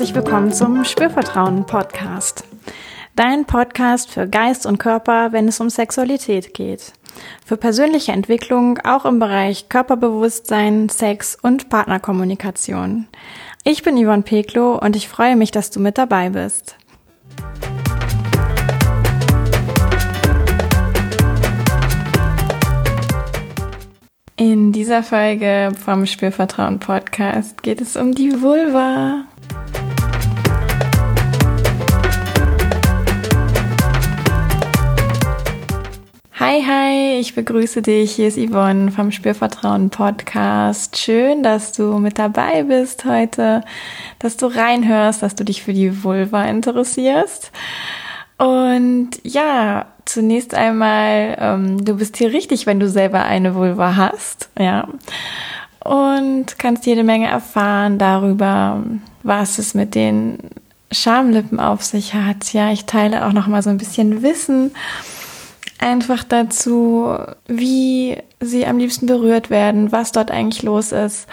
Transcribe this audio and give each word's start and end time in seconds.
herzlich 0.00 0.16
willkommen 0.16 0.50
zum 0.50 0.82
Spürvertrauen 0.82 1.66
Podcast. 1.66 2.44
Dein 3.16 3.44
Podcast 3.44 4.10
für 4.10 4.26
Geist 4.26 4.64
und 4.64 4.78
Körper, 4.78 5.32
wenn 5.32 5.46
es 5.46 5.60
um 5.60 5.68
Sexualität 5.68 6.54
geht. 6.54 6.94
Für 7.44 7.58
persönliche 7.58 8.12
Entwicklung 8.12 8.78
auch 8.78 9.04
im 9.04 9.18
Bereich 9.18 9.68
Körperbewusstsein, 9.68 10.88
Sex 10.88 11.36
und 11.42 11.68
Partnerkommunikation. 11.68 13.08
Ich 13.62 13.82
bin 13.82 14.02
Yvonne 14.02 14.22
Peklo 14.22 14.78
und 14.78 14.96
ich 14.96 15.06
freue 15.06 15.36
mich, 15.36 15.50
dass 15.50 15.70
du 15.70 15.80
mit 15.80 15.98
dabei 15.98 16.30
bist. 16.30 16.76
In 24.36 24.72
dieser 24.72 25.02
Folge 25.02 25.72
vom 25.84 26.06
Spürvertrauen 26.06 26.78
Podcast 26.78 27.62
geht 27.62 27.82
es 27.82 27.98
um 27.98 28.14
die 28.14 28.40
Vulva. 28.40 29.26
Hi, 36.40 36.62
hi, 36.66 37.20
ich 37.20 37.34
begrüße 37.34 37.82
dich. 37.82 38.12
Hier 38.12 38.28
ist 38.28 38.38
Yvonne 38.38 38.90
vom 38.92 39.12
Spürvertrauen 39.12 39.90
Podcast. 39.90 40.96
Schön, 40.96 41.42
dass 41.42 41.72
du 41.72 41.98
mit 41.98 42.18
dabei 42.18 42.62
bist 42.62 43.04
heute, 43.04 43.62
dass 44.20 44.38
du 44.38 44.46
reinhörst, 44.46 45.22
dass 45.22 45.34
du 45.34 45.44
dich 45.44 45.62
für 45.62 45.74
die 45.74 46.02
Vulva 46.02 46.46
interessierst. 46.46 47.52
Und 48.38 49.10
ja, 49.22 49.88
zunächst 50.06 50.54
einmal, 50.54 51.36
ähm, 51.38 51.84
du 51.84 51.96
bist 51.96 52.16
hier 52.16 52.32
richtig, 52.32 52.64
wenn 52.64 52.80
du 52.80 52.88
selber 52.88 53.22
eine 53.22 53.54
Vulva 53.54 53.96
hast, 53.96 54.48
ja. 54.58 54.88
Und 55.84 56.58
kannst 56.58 56.86
jede 56.86 57.04
Menge 57.04 57.28
erfahren 57.28 57.98
darüber, 57.98 58.82
was 59.22 59.58
es 59.58 59.74
mit 59.74 59.94
den 59.94 60.38
Schamlippen 60.90 61.60
auf 61.60 61.82
sich 61.82 62.14
hat. 62.14 62.54
Ja, 62.54 62.72
ich 62.72 62.86
teile 62.86 63.26
auch 63.26 63.34
noch 63.34 63.46
mal 63.46 63.62
so 63.62 63.68
ein 63.68 63.76
bisschen 63.76 64.22
Wissen 64.22 64.70
einfach 65.80 66.24
dazu, 66.24 67.16
wie 67.46 68.18
sie 68.40 68.66
am 68.66 68.78
liebsten 68.78 69.06
berührt 69.06 69.50
werden, 69.50 69.92
was 69.92 70.12
dort 70.12 70.30
eigentlich 70.30 70.62
los 70.62 70.92
ist. 70.92 71.26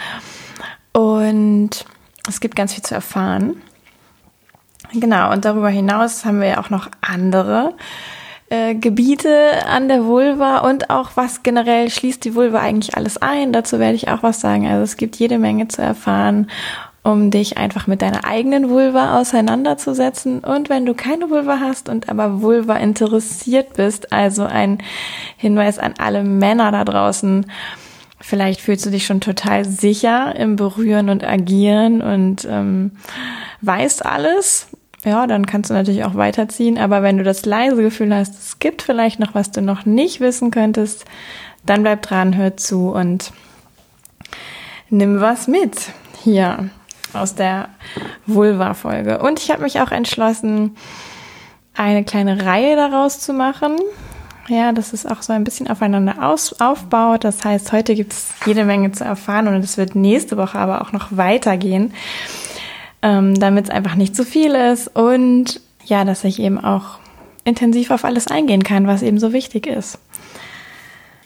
Und 0.92 1.70
es 2.28 2.40
gibt 2.40 2.56
ganz 2.56 2.74
viel 2.74 2.82
zu 2.82 2.94
erfahren. 2.94 3.62
Genau, 4.92 5.32
und 5.32 5.44
darüber 5.44 5.68
hinaus 5.68 6.24
haben 6.24 6.40
wir 6.40 6.48
ja 6.48 6.60
auch 6.60 6.70
noch 6.70 6.88
andere 7.00 7.74
äh, 8.48 8.74
Gebiete 8.74 9.66
an 9.66 9.88
der 9.88 10.04
Vulva 10.04 10.58
und 10.58 10.88
auch 10.88 11.10
was 11.14 11.42
generell 11.42 11.90
schließt 11.90 12.24
die 12.24 12.34
Vulva 12.34 12.60
eigentlich 12.60 12.96
alles 12.96 13.18
ein. 13.18 13.52
Dazu 13.52 13.78
werde 13.78 13.96
ich 13.96 14.08
auch 14.08 14.22
was 14.22 14.40
sagen. 14.40 14.66
Also 14.66 14.82
es 14.82 14.96
gibt 14.96 15.16
jede 15.16 15.38
Menge 15.38 15.68
zu 15.68 15.82
erfahren, 15.82 16.50
um 17.08 17.30
dich 17.30 17.56
einfach 17.56 17.86
mit 17.86 18.02
deiner 18.02 18.24
eigenen 18.26 18.68
Vulva 18.68 19.18
auseinanderzusetzen. 19.18 20.40
Und 20.40 20.68
wenn 20.68 20.84
du 20.84 20.92
keine 20.92 21.30
Vulva 21.30 21.58
hast 21.58 21.88
und 21.88 22.10
aber 22.10 22.42
Vulva 22.42 22.76
interessiert 22.76 23.74
bist, 23.74 24.12
also 24.12 24.44
ein 24.44 24.78
Hinweis 25.38 25.78
an 25.78 25.94
alle 25.98 26.22
Männer 26.22 26.70
da 26.72 26.84
draußen, 26.84 27.46
Vielleicht 28.20 28.60
fühlst 28.60 28.84
du 28.84 28.90
dich 28.90 29.06
schon 29.06 29.20
total 29.20 29.64
sicher 29.64 30.34
im 30.34 30.56
Berühren 30.56 31.08
und 31.08 31.22
Agieren 31.22 32.02
und 32.02 32.44
ähm, 32.50 32.90
weißt 33.60 34.04
alles 34.04 34.66
ja, 35.04 35.28
dann 35.28 35.46
kannst 35.46 35.70
du 35.70 35.74
natürlich 35.74 36.02
auch 36.02 36.16
weiterziehen. 36.16 36.76
Aber 36.76 37.04
wenn 37.04 37.18
du 37.18 37.22
das 37.22 37.46
leise 37.46 37.80
Gefühl 37.80 38.12
hast, 38.12 38.36
es 38.36 38.58
gibt 38.58 38.82
vielleicht 38.82 39.20
noch 39.20 39.36
was 39.36 39.52
du 39.52 39.62
noch 39.62 39.86
nicht 39.86 40.18
wissen 40.20 40.50
könntest, 40.50 41.04
dann 41.64 41.82
bleib 41.82 42.02
dran, 42.02 42.36
hör 42.36 42.56
zu 42.56 42.90
und 42.90 43.32
nimm 44.90 45.20
was 45.20 45.46
mit 45.46 45.92
hier 46.24 46.70
aus 47.12 47.34
der 47.34 47.68
Vulva-Folge. 48.26 49.18
Und 49.18 49.40
ich 49.40 49.50
habe 49.50 49.62
mich 49.62 49.80
auch 49.80 49.90
entschlossen, 49.90 50.76
eine 51.74 52.04
kleine 52.04 52.44
Reihe 52.44 52.76
daraus 52.76 53.20
zu 53.20 53.32
machen. 53.32 53.76
Ja, 54.48 54.72
das 54.72 54.92
ist 54.92 55.10
auch 55.10 55.22
so 55.22 55.32
ein 55.32 55.44
bisschen 55.44 55.68
aufeinander 55.68 56.26
aus, 56.26 56.58
aufbaut. 56.60 57.24
Das 57.24 57.44
heißt, 57.44 57.72
heute 57.72 57.94
gibt 57.94 58.12
es 58.12 58.30
jede 58.46 58.64
Menge 58.64 58.92
zu 58.92 59.04
erfahren 59.04 59.46
und 59.46 59.56
es 59.56 59.76
wird 59.76 59.94
nächste 59.94 60.36
Woche 60.36 60.58
aber 60.58 60.80
auch 60.80 60.92
noch 60.92 61.08
weitergehen 61.10 61.92
ähm, 63.02 63.38
damit 63.38 63.66
es 63.66 63.70
einfach 63.70 63.94
nicht 63.94 64.16
zu 64.16 64.24
viel 64.24 64.54
ist 64.54 64.88
und 64.88 65.60
ja, 65.84 66.04
dass 66.04 66.24
ich 66.24 66.40
eben 66.40 66.58
auch 66.62 66.98
intensiv 67.44 67.90
auf 67.90 68.04
alles 68.04 68.26
eingehen 68.26 68.62
kann, 68.62 68.86
was 68.86 69.02
eben 69.02 69.18
so 69.18 69.32
wichtig 69.32 69.66
ist. 69.66 69.98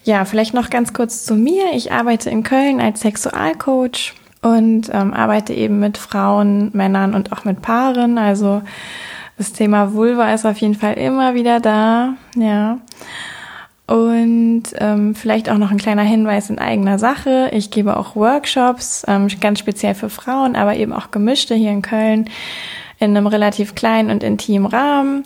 Ja, 0.04 0.24
vielleicht 0.24 0.54
noch 0.54 0.70
ganz 0.70 0.92
kurz 0.92 1.24
zu 1.24 1.34
mir. 1.34 1.72
Ich 1.74 1.92
arbeite 1.92 2.28
in 2.28 2.42
Köln 2.42 2.80
als 2.80 3.00
Sexualcoach 3.00 4.14
und 4.42 4.90
ähm, 4.92 5.14
arbeite 5.14 5.54
eben 5.54 5.78
mit 5.78 5.98
Frauen, 5.98 6.70
Männern 6.74 7.14
und 7.14 7.32
auch 7.32 7.44
mit 7.44 7.62
Paaren. 7.62 8.18
Also 8.18 8.62
das 9.38 9.52
Thema 9.52 9.94
Vulva 9.94 10.34
ist 10.34 10.44
auf 10.44 10.58
jeden 10.58 10.74
Fall 10.74 10.94
immer 10.94 11.34
wieder 11.34 11.60
da, 11.60 12.14
ja. 12.36 12.78
Und 13.86 14.64
ähm, 14.78 15.14
vielleicht 15.14 15.48
auch 15.50 15.58
noch 15.58 15.70
ein 15.70 15.78
kleiner 15.78 16.02
Hinweis 16.02 16.50
in 16.50 16.58
eigener 16.58 16.98
Sache. 16.98 17.50
Ich 17.52 17.70
gebe 17.70 17.96
auch 17.96 18.16
Workshops, 18.16 19.04
ähm, 19.06 19.28
ganz 19.40 19.58
speziell 19.58 19.94
für 19.94 20.08
Frauen, 20.08 20.56
aber 20.56 20.76
eben 20.76 20.92
auch 20.92 21.10
gemischte 21.10 21.54
hier 21.54 21.72
in 21.72 21.82
Köln 21.82 22.30
in 22.98 23.16
einem 23.16 23.26
relativ 23.26 23.74
kleinen 23.74 24.10
und 24.10 24.22
intimen 24.22 24.66
Rahmen. 24.66 25.24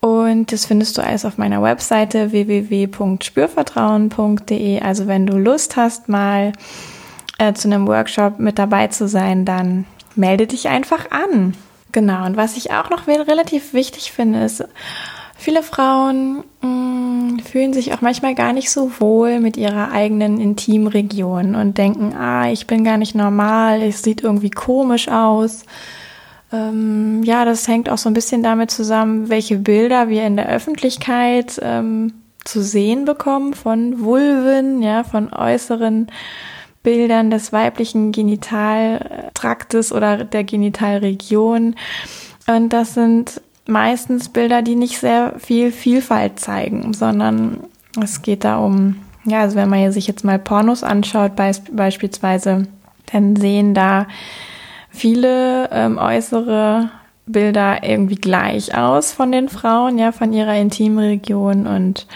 Und 0.00 0.52
das 0.52 0.66
findest 0.66 0.98
du 0.98 1.02
alles 1.02 1.24
auf 1.24 1.38
meiner 1.38 1.62
Webseite 1.62 2.30
www.spürvertrauen.de. 2.30 4.82
Also 4.82 5.06
wenn 5.06 5.26
du 5.26 5.38
Lust 5.38 5.76
hast, 5.76 6.08
mal 6.08 6.52
äh, 7.38 7.52
zu 7.52 7.68
einem 7.68 7.86
Workshop 7.86 8.38
mit 8.38 8.58
dabei 8.58 8.88
zu 8.88 9.08
sein, 9.08 9.44
dann 9.44 9.84
melde 10.14 10.46
dich 10.46 10.68
einfach 10.68 11.10
an. 11.10 11.54
Genau. 11.92 12.26
Und 12.26 12.36
was 12.36 12.56
ich 12.56 12.72
auch 12.72 12.90
noch 12.90 13.06
relativ 13.06 13.72
wichtig 13.72 14.12
finde, 14.12 14.44
ist, 14.44 14.64
Viele 15.38 15.62
Frauen 15.62 16.44
mh, 16.62 16.68
mm, 16.68 17.38
fühlen 17.40 17.72
sich 17.74 17.92
auch 17.92 18.00
manchmal 18.00 18.34
gar 18.34 18.52
nicht 18.52 18.70
so 18.70 18.90
wohl 18.98 19.38
mit 19.38 19.56
ihrer 19.56 19.92
eigenen 19.92 20.40
Intimregion 20.40 21.54
und 21.54 21.76
denken, 21.76 22.14
ah, 22.14 22.50
ich 22.50 22.66
bin 22.66 22.84
gar 22.84 22.96
nicht 22.96 23.14
normal, 23.14 23.82
es 23.82 24.02
sieht 24.02 24.22
irgendwie 24.22 24.50
komisch 24.50 25.08
aus. 25.08 25.64
Ähm, 26.52 27.22
ja, 27.22 27.44
das 27.44 27.68
hängt 27.68 27.90
auch 27.90 27.98
so 27.98 28.08
ein 28.08 28.14
bisschen 28.14 28.42
damit 28.42 28.70
zusammen, 28.70 29.28
welche 29.28 29.58
Bilder 29.58 30.08
wir 30.08 30.26
in 30.26 30.36
der 30.36 30.48
Öffentlichkeit 30.48 31.60
ähm, 31.62 32.14
zu 32.44 32.62
sehen 32.62 33.04
bekommen 33.04 33.52
von 33.52 34.00
Vulven, 34.00 34.82
ja, 34.82 35.04
von 35.04 35.32
äußeren 35.32 36.06
Bildern 36.86 37.32
des 37.32 37.52
weiblichen 37.52 38.12
Genitaltraktes 38.12 39.90
oder 39.90 40.22
der 40.22 40.44
Genitalregion. 40.44 41.74
Und 42.46 42.72
das 42.72 42.94
sind 42.94 43.40
meistens 43.66 44.28
Bilder, 44.28 44.62
die 44.62 44.76
nicht 44.76 45.00
sehr 45.00 45.34
viel 45.36 45.72
Vielfalt 45.72 46.38
zeigen, 46.38 46.94
sondern 46.94 47.58
es 48.00 48.22
geht 48.22 48.44
da 48.44 48.58
um, 48.58 49.00
ja, 49.24 49.40
also 49.40 49.56
wenn 49.56 49.68
man 49.68 49.90
sich 49.90 50.06
jetzt 50.06 50.24
mal 50.24 50.38
Pornos 50.38 50.84
anschaut, 50.84 51.32
beispielsweise, 51.34 52.68
dann 53.12 53.34
sehen 53.34 53.74
da 53.74 54.06
viele 54.88 55.68
ähm, 55.72 55.98
äußere 55.98 56.90
Bilder 57.26 57.82
irgendwie 57.82 58.14
gleich 58.14 58.78
aus 58.78 59.10
von 59.10 59.32
den 59.32 59.48
Frauen, 59.48 59.98
ja, 59.98 60.12
von 60.12 60.32
ihrer 60.32 60.54
Intimregion 60.54 61.66
und 61.66 62.06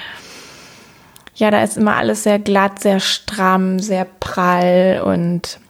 ja, 1.34 1.50
da 1.50 1.62
ist 1.62 1.76
immer 1.76 1.96
alles 1.96 2.22
sehr 2.22 2.38
glatt, 2.38 2.80
sehr 2.80 3.00
stramm, 3.00 3.78
sehr 3.78 4.04
prall 4.04 5.02
und 5.04 5.60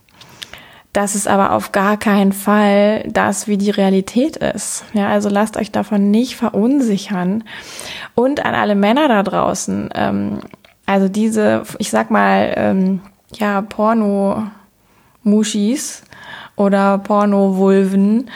das 0.92 1.14
ist 1.14 1.28
aber 1.28 1.52
auf 1.52 1.70
gar 1.70 1.96
keinen 1.96 2.32
Fall 2.32 3.04
das, 3.08 3.46
wie 3.46 3.56
die 3.56 3.70
Realität 3.70 4.36
ist. 4.36 4.84
Ja, 4.92 5.08
also 5.08 5.28
lasst 5.28 5.56
euch 5.56 5.70
davon 5.70 6.10
nicht 6.10 6.34
verunsichern. 6.34 7.44
Und 8.16 8.44
an 8.44 8.56
alle 8.56 8.74
Männer 8.74 9.06
da 9.06 9.22
draußen, 9.22 9.90
ähm, 9.94 10.40
also 10.86 11.08
diese, 11.08 11.62
ich 11.78 11.90
sag 11.90 12.10
mal, 12.10 12.52
ähm, 12.56 13.02
ja, 13.34 13.62
Porno-Muschis 13.62 16.02
oder 16.56 16.98
Porno-Vulven, 16.98 18.28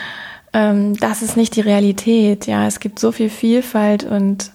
ähm, 0.52 0.96
das 0.98 1.22
ist 1.22 1.36
nicht 1.36 1.56
die 1.56 1.62
Realität. 1.62 2.46
Ja, 2.46 2.68
es 2.68 2.78
gibt 2.78 3.00
so 3.00 3.10
viel 3.10 3.30
Vielfalt 3.30 4.04
und 4.04 4.52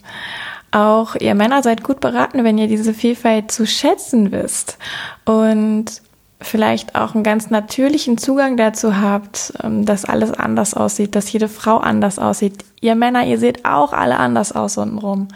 auch 0.71 1.15
ihr 1.15 1.35
Männer 1.35 1.63
seid 1.63 1.83
gut 1.83 1.99
beraten, 1.99 2.43
wenn 2.43 2.57
ihr 2.57 2.67
diese 2.67 2.93
Vielfalt 2.93 3.51
zu 3.51 3.65
schätzen 3.65 4.31
wisst. 4.31 4.77
Und 5.25 6.01
vielleicht 6.41 6.95
auch 6.95 7.15
einen 7.15 7.23
ganz 7.23 7.49
natürlichen 7.49 8.17
Zugang 8.17 8.55
dazu 8.55 8.97
habt, 8.97 9.53
ähm, 9.63 9.85
dass 9.85 10.05
alles 10.05 10.31
anders 10.31 10.73
aussieht, 10.73 11.15
dass 11.15 11.31
jede 11.31 11.49
Frau 11.49 11.77
anders 11.77 12.17
aussieht. 12.17 12.63
Ihr 12.81 12.95
Männer, 12.95 13.25
ihr 13.25 13.37
seht 13.37 13.65
auch 13.65 13.93
alle 13.93 14.17
anders 14.17 14.53
aus 14.53 14.77
untenrum. 14.77 15.27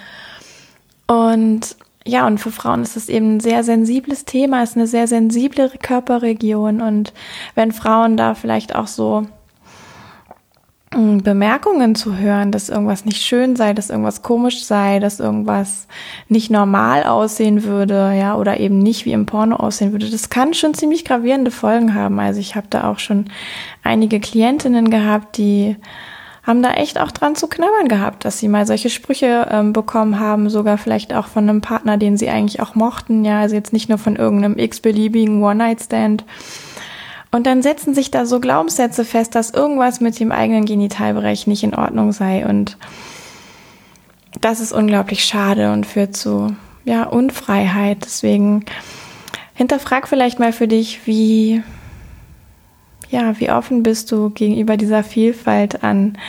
Und 1.08 1.76
ja, 2.06 2.28
und 2.28 2.38
für 2.38 2.52
Frauen 2.52 2.82
ist 2.84 2.98
es 2.98 3.10
eben 3.10 3.38
ein 3.38 3.40
sehr 3.40 3.64
sensibles 3.64 4.26
Thema, 4.26 4.64
ist 4.64 4.76
eine 4.76 4.88
sehr 4.88 5.08
sensible 5.08 5.70
Körperregion. 5.82 6.82
Und 6.82 7.14
wenn 7.56 7.72
Frauen 7.72 8.18
da 8.18 8.36
vielleicht 8.36 8.76
auch 8.76 8.88
so 8.88 9.26
Bemerkungen 10.94 11.96
zu 11.96 12.18
hören, 12.18 12.52
dass 12.52 12.70
irgendwas 12.70 13.06
nicht 13.06 13.24
schön 13.24 13.56
sei, 13.56 13.74
dass 13.74 13.90
irgendwas 13.90 14.22
komisch 14.22 14.64
sei, 14.64 15.00
dass 15.00 15.20
irgendwas 15.20 15.88
nicht 16.30 16.52
normal 16.52 17.04
aussehen 17.04 17.64
würde, 17.64 18.14
ja, 18.18 18.36
oder 18.36 18.60
eben 18.60 18.80
nicht 18.80 19.06
wie 19.06 19.14
im 19.14 19.26
Porno 19.26 19.56
aussehen 19.56 19.92
würde, 19.92 20.10
das 20.10 20.30
kann 20.30 20.54
schon 20.54 20.74
ziemlich 20.74 21.06
gravierende 21.06 21.52
Folgen 21.52 21.96
haben. 21.96 22.20
Also 22.20 22.40
ich 22.40 22.56
habe 22.56 22.68
da 22.70 22.90
auch 22.90 23.00
schon 23.00 23.26
einige 23.84 24.20
Klientinnen 24.20 24.90
gehabt, 24.90 25.38
die 25.38 25.78
haben 26.44 26.62
da 26.62 26.74
echt 26.74 27.00
auch 27.00 27.12
dran 27.12 27.36
zu 27.36 27.48
knabbern 27.48 27.88
gehabt, 27.88 28.26
dass 28.26 28.38
sie 28.38 28.50
mal 28.50 28.68
solche 28.68 28.90
Sprüche 28.90 29.48
ähm, 29.50 29.72
bekommen 29.72 30.20
haben, 30.20 30.50
sogar 30.50 30.78
vielleicht 30.78 31.14
auch 31.14 31.28
von 31.28 31.48
einem 31.48 31.62
Partner, 31.62 31.98
den 31.98 32.18
sie 32.18 32.30
eigentlich 32.30 32.62
auch 32.62 32.76
mochten, 32.76 33.24
ja, 33.24 33.40
also 33.40 33.56
jetzt 33.56 33.72
nicht 33.72 33.88
nur 33.88 33.98
von 33.98 34.18
irgendeinem 34.18 34.58
x-beliebigen 34.58 35.42
One-Night-Stand. 35.42 36.26
Und 37.34 37.48
dann 37.48 37.64
setzen 37.64 37.96
sich 37.96 38.12
da 38.12 38.28
so 38.28 38.40
Glaubenssätze 38.40 39.04
fest, 39.04 39.34
dass 39.34 39.50
irgendwas 39.50 40.00
mit 40.00 40.20
dem 40.20 40.32
eigenen 40.32 40.66
Genitalbereich 40.66 41.48
nicht 41.48 41.64
in 41.64 41.74
Ordnung 41.74 42.12
sei 42.12 42.46
und 42.48 42.78
das 44.40 44.60
ist 44.60 44.72
unglaublich 44.72 45.26
schade 45.26 45.74
und 45.74 45.88
führt 45.88 46.16
zu 46.16 46.56
ja, 46.86 47.06
Unfreiheit. 47.06 47.98
Deswegen 48.06 48.66
hinterfrag 49.56 50.08
vielleicht 50.08 50.38
mal 50.38 50.54
für 50.54 50.68
dich, 50.68 51.08
wie 51.08 51.64
ja, 53.10 53.40
wie 53.40 53.50
offen 53.50 53.82
bist 53.82 54.12
du 54.12 54.30
gegenüber 54.30 54.78
dieser 54.78 55.04
Vielfalt 55.04 55.84
an 55.84 56.20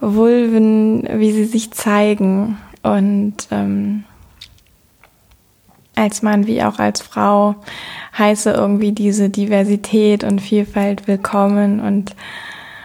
Vulven, 0.00 1.08
wie 1.20 1.30
sie 1.30 1.44
sich 1.44 1.70
zeigen 1.70 2.58
und 2.82 3.34
ähm, 3.52 4.02
als 5.96 6.22
Mann 6.22 6.46
wie 6.46 6.62
auch 6.62 6.78
als 6.78 7.00
Frau 7.00 7.56
heiße 8.18 8.50
irgendwie 8.50 8.92
diese 8.92 9.30
Diversität 9.30 10.24
und 10.24 10.40
Vielfalt 10.40 11.06
willkommen 11.06 11.80
und 11.80 12.14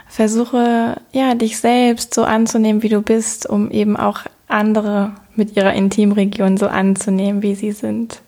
versuche 0.07 0.97
ja 1.11 1.35
dich 1.35 1.59
selbst 1.59 2.13
so 2.13 2.23
anzunehmen, 2.23 2.83
wie 2.83 2.89
du 2.89 3.01
bist, 3.01 3.47
um 3.47 3.71
eben 3.71 3.95
auch 3.95 4.21
andere 4.47 5.13
mit 5.35 5.55
ihrer 5.55 5.73
Intimregion 5.73 6.57
so 6.57 6.67
anzunehmen, 6.67 7.41
wie 7.41 7.55
sie 7.55 7.71
sind. 7.71 8.21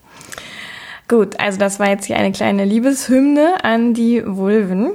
Gut, 1.07 1.39
also 1.39 1.60
das 1.60 1.80
war 1.80 1.89
jetzt 1.89 2.06
hier 2.06 2.16
eine 2.16 2.31
kleine 2.31 2.63
Liebeshymne 2.63 3.63
an 3.63 3.94
die 3.94 4.24
Vulven. 4.25 4.94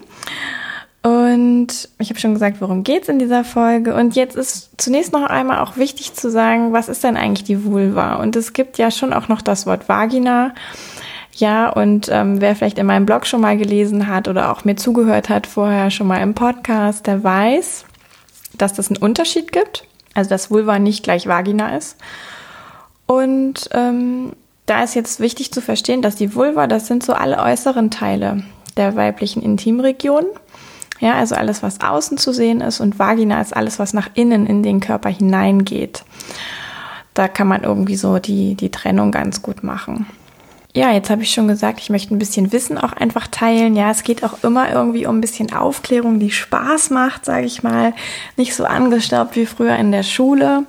Und 1.06 1.88
ich 2.00 2.11
habe 2.11 2.19
schon 2.19 2.35
gesagt, 2.35 2.61
worum 2.61 2.82
geht's 2.82 3.08
in 3.08 3.20
dieser 3.20 3.44
Folge. 3.44 3.94
Und 3.94 4.17
jetzt 4.17 4.35
ist 4.35 4.70
zunächst 4.76 5.12
noch 5.12 5.23
einmal 5.23 5.61
auch 5.61 5.76
wichtig 5.76 6.14
zu 6.14 6.32
sagen, 6.32 6.73
was 6.73 6.88
ist 6.88 7.05
denn 7.05 7.17
eigentlich 7.17 7.44
die 7.44 7.64
Vulva? 7.64 8.17
Und 8.17 8.35
es 8.35 8.53
gibt 8.53 8.76
ja 8.76 8.91
schon 8.91 9.12
auch 9.12 9.29
noch 9.29 9.41
das 9.41 9.67
Wort 9.67 9.88
Vagina. 9.88 10.53
Ja, 11.35 11.69
und 11.69 12.08
ähm, 12.11 12.41
wer 12.41 12.56
vielleicht 12.56 12.79
in 12.79 12.87
meinem 12.87 13.06
Blog 13.06 13.25
schon 13.25 13.41
mal 13.41 13.56
gelesen 13.56 14.08
hat 14.08 14.26
oder 14.26 14.50
auch 14.50 14.64
mir 14.64 14.75
zugehört 14.75 15.29
hat 15.29 15.47
vorher 15.47 15.93
schon 15.93 16.08
mal 16.08 16.20
im 16.20 16.35
Podcast, 16.35 17.06
der 17.06 17.23
weiß, 17.23 17.85
dass 18.58 18.73
das 18.73 18.88
einen 18.88 18.97
Unterschied 18.97 19.53
gibt. 19.53 19.85
Also 20.14 20.29
dass 20.29 20.50
Vulva 20.50 20.81
nicht 20.81 21.05
gleich 21.05 21.29
Vagina 21.29 21.76
ist. 21.76 21.99
Und 23.06 23.70
ähm, 23.75 24.32
da 24.64 24.82
ist 24.82 24.97
jetzt 24.97 25.20
wichtig 25.20 25.53
zu 25.53 25.61
verstehen, 25.61 26.03
dass 26.03 26.17
die 26.17 26.35
Vulva, 26.35 26.67
das 26.67 26.88
sind 26.88 27.05
so 27.05 27.12
alle 27.12 27.38
äußeren 27.38 27.93
Teile 27.93 28.43
der 28.76 28.97
weiblichen 28.97 29.41
Intimregion. 29.41 30.25
Ja, 31.00 31.14
also 31.14 31.34
alles, 31.34 31.62
was 31.62 31.81
außen 31.81 32.19
zu 32.19 32.32
sehen 32.32 32.60
ist 32.60 32.81
und 32.81 32.98
Vagina 32.98 33.40
ist 33.40 33.54
alles, 33.54 33.78
was 33.78 33.93
nach 33.93 34.10
innen 34.14 34.46
in 34.46 34.62
den 34.62 34.81
Körper 34.81 35.10
hineingeht. 35.10 36.04
Da 37.14 37.28
kann 37.28 37.48
man 37.48 37.64
irgendwie 37.64 37.96
so 37.96 38.19
die, 38.19 38.54
die 38.54 38.70
Trennung 38.70 39.10
ganz 39.10 39.43
gut 39.43 39.62
machen. 39.62 40.06
Ja, 40.75 40.93
jetzt 40.93 41.08
habe 41.08 41.22
ich 41.22 41.31
schon 41.32 41.48
gesagt, 41.48 41.81
ich 41.81 41.88
möchte 41.88 42.14
ein 42.14 42.19
bisschen 42.19 42.52
Wissen 42.52 42.76
auch 42.76 42.93
einfach 42.93 43.28
teilen. 43.28 43.76
Ja, 43.76 43.90
es 43.90 44.02
geht 44.02 44.22
auch 44.22 44.44
immer 44.44 44.70
irgendwie 44.70 45.06
um 45.06 45.16
ein 45.16 45.20
bisschen 45.22 45.50
Aufklärung, 45.54 46.20
die 46.20 46.31
Spaß 46.31 46.90
macht, 46.90 47.25
sage 47.25 47.46
ich 47.46 47.62
mal. 47.62 47.94
Nicht 48.37 48.54
so 48.54 48.66
angestaubt 48.66 49.37
wie 49.37 49.46
früher 49.46 49.76
in 49.76 49.90
der 49.90 50.02
Schule. 50.02 50.64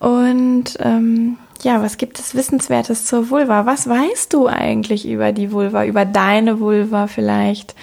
Und 0.00 0.78
ähm, 0.80 1.36
ja, 1.62 1.82
was 1.82 1.98
gibt 1.98 2.18
es 2.18 2.34
Wissenswertes 2.34 3.04
zur 3.04 3.28
Vulva? 3.28 3.66
Was 3.66 3.86
weißt 3.86 4.32
du 4.32 4.46
eigentlich 4.46 5.06
über 5.06 5.32
die 5.32 5.52
Vulva, 5.52 5.84
über 5.84 6.06
deine 6.06 6.58
Vulva 6.58 7.06
vielleicht? 7.06 7.74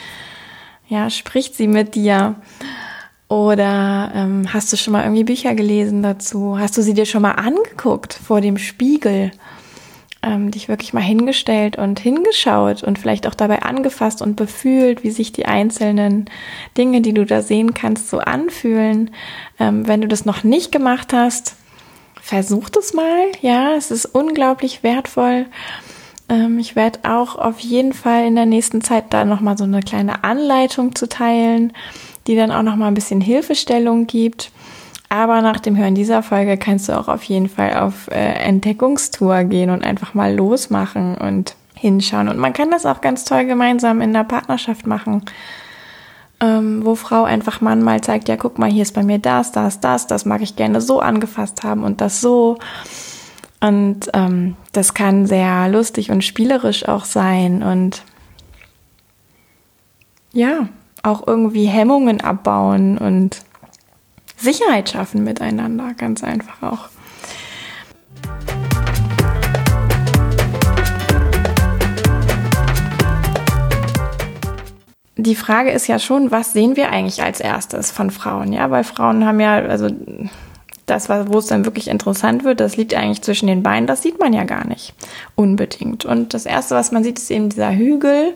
Ja, 0.94 1.10
spricht 1.10 1.56
sie 1.56 1.66
mit 1.66 1.95
dir? 1.95 2.36
Oder 3.28 4.12
ähm, 4.13 4.54
hast 4.54 4.72
du 4.72 4.78
schon 4.78 4.94
mal 4.94 5.01
irgendwie 5.01 5.24
Bücher 5.24 5.56
gelesen 5.56 6.04
dazu? 6.04 6.60
Hast 6.60 6.78
du 6.78 6.84
sie 6.84 6.94
dir 6.94 7.07
schon 7.07 7.24
mal 7.24 7.31
angeguckt 7.31 8.13
vor 8.13 8.42
dem 8.42 8.60
Spiegel? 8.60 9.31
Ähm, 10.22 10.51
dich 10.51 10.68
wirklich 10.68 10.94
mal 10.94 11.01
hingestellt 11.01 11.80
und 11.80 12.00
hingeschaut 12.00 12.84
und 12.84 13.00
vielleicht 13.00 13.25
auch 13.25 13.34
dabei 13.34 13.63
angefasst 13.63 14.22
und 14.22 14.36
befühlt, 14.36 15.04
wie 15.04 15.10
sich 15.10 15.31
die 15.31 15.48
einzelnen 15.48 16.30
Dinge, 16.78 17.01
die 17.01 17.16
du 17.16 17.25
da 17.25 17.42
sehen 17.42 17.74
kannst, 17.74 18.12
so 18.12 18.19
anfühlen. 18.19 19.10
Ähm, 19.60 19.88
wenn 19.88 20.01
du 20.01 20.07
das 20.07 20.25
noch 20.25 20.44
nicht 20.44 20.72
gemacht 20.72 21.12
hast, 21.12 21.56
versucht 22.22 22.78
es 22.78 22.94
mal. 22.94 23.31
Ja, 23.42 23.74
es 23.74 23.90
ist 23.90 24.06
unglaublich 24.06 24.84
wertvoll. 24.84 25.48
Ähm, 26.33 26.59
ich 26.59 26.75
werde 26.75 27.00
auch 27.03 27.35
auf 27.35 27.59
jeden 27.59 27.94
Fall 27.94 28.25
in 28.25 28.35
der 28.35 28.45
nächsten 28.45 28.81
Zeit 28.81 29.06
da 29.12 29.25
nochmal 29.25 29.57
so 29.57 29.63
eine 29.63 29.81
kleine 29.81 30.24
Anleitung 30.24 30.95
zu 30.95 31.07
teilen, 31.07 31.74
die 32.27 32.35
dann 32.35 32.51
auch 32.51 32.63
nochmal 32.63 32.88
ein 32.89 32.95
bisschen 32.95 33.21
Hilfestellung 33.21 34.07
gibt. 34.07 34.51
Aber 35.09 35.41
nach 35.41 35.59
dem 35.59 35.77
Hören 35.77 35.94
dieser 35.94 36.24
Folge 36.24 36.57
kannst 36.57 36.89
du 36.89 36.97
auch 36.97 37.07
auf 37.07 37.24
jeden 37.24 37.50
Fall 37.50 37.77
auf 37.77 38.09
äh, 38.09 38.15
Entdeckungstour 38.15 39.44
gehen 39.44 39.69
und 39.69 39.83
einfach 39.83 40.15
mal 40.15 40.33
losmachen 40.33 41.15
und 41.15 41.56
hinschauen. 41.75 42.30
Und 42.30 42.39
man 42.39 42.53
kann 42.53 42.71
das 42.71 42.88
auch 42.88 43.01
ganz 43.01 43.24
toll 43.24 43.45
gemeinsam 43.45 44.01
in 44.01 44.13
der 44.13 44.24
Partnerschaft 44.24 44.88
machen 44.88 45.24
ähm, 46.44 46.81
wo 46.83 46.95
Frau 46.95 47.24
einfach 47.24 47.62
Mann 47.62 47.81
mal 47.81 48.01
zeigt, 48.01 48.27
ja, 48.27 48.35
guck 48.35 48.59
mal, 48.59 48.69
hier 48.69 48.81
ist 48.81 48.94
bei 48.94 49.03
mir 49.03 49.18
das, 49.18 49.53
das, 49.53 49.80
das, 49.80 50.07
das 50.07 50.25
mag 50.25 50.41
ich 50.41 50.57
gerne 50.57 50.81
so 50.81 51.00
angefasst 51.00 51.63
haben 51.63 51.83
und 51.83 52.01
das 52.01 52.19
so. 52.19 52.57
Und 53.63 54.10
ähm, 54.13 54.57
das 54.74 54.94
kann 54.94 55.25
sehr 55.25 55.69
lustig 55.69 56.12
und 56.12 56.21
spielerisch 56.21 56.86
auch 56.86 57.06
sein 57.06 57.63
und 57.63 58.04
ja, 60.33 60.68
auch 61.01 61.25
irgendwie 61.25 61.65
Hemmungen 61.65 62.19
abbauen 62.19 62.98
und 62.98 63.42
Sicherheit 64.36 64.89
schaffen 64.89 65.24
miteinander, 65.24 65.94
ganz 65.98 66.25
einfach 66.25 66.62
auch. 66.62 66.89
die 75.16 75.36
Frage 75.36 75.71
ist 75.71 75.88
ja 75.88 76.00
schon, 76.00 76.31
was 76.31 76.51
sehen 76.51 76.75
wir 76.75 76.89
eigentlich 76.89 77.24
als 77.24 77.39
erstes 77.39 77.92
von 77.92 78.12
Frauen? 78.12 78.51
Ja, 78.51 78.69
weil 78.71 78.83
Frauen 78.83 79.25
haben 79.25 79.39
ja, 79.39 79.54
also 79.54 79.88
das, 80.85 81.09
wo 81.09 81.38
es 81.38 81.47
dann 81.47 81.65
wirklich 81.65 81.88
interessant 81.88 82.44
wird, 82.44 82.59
das 82.59 82.75
liegt 82.77 82.94
eigentlich 82.94 83.21
zwischen 83.21 83.47
den 83.47 83.63
Beinen, 83.63 83.87
das 83.87 84.02
sieht 84.02 84.19
man 84.19 84.33
ja 84.33 84.44
gar 84.44 84.68
nicht 84.68 84.94
unbedingt. 85.35 86.06
Und 86.06 86.33
das 86.33 86.45
Erste, 86.45 86.75
was 86.75 86.92
man 86.92 87.04
sieht, 87.04 87.19
ist 87.19 87.31
eben 87.31 87.49
dieser 87.49 87.73
Hügel, 87.73 88.33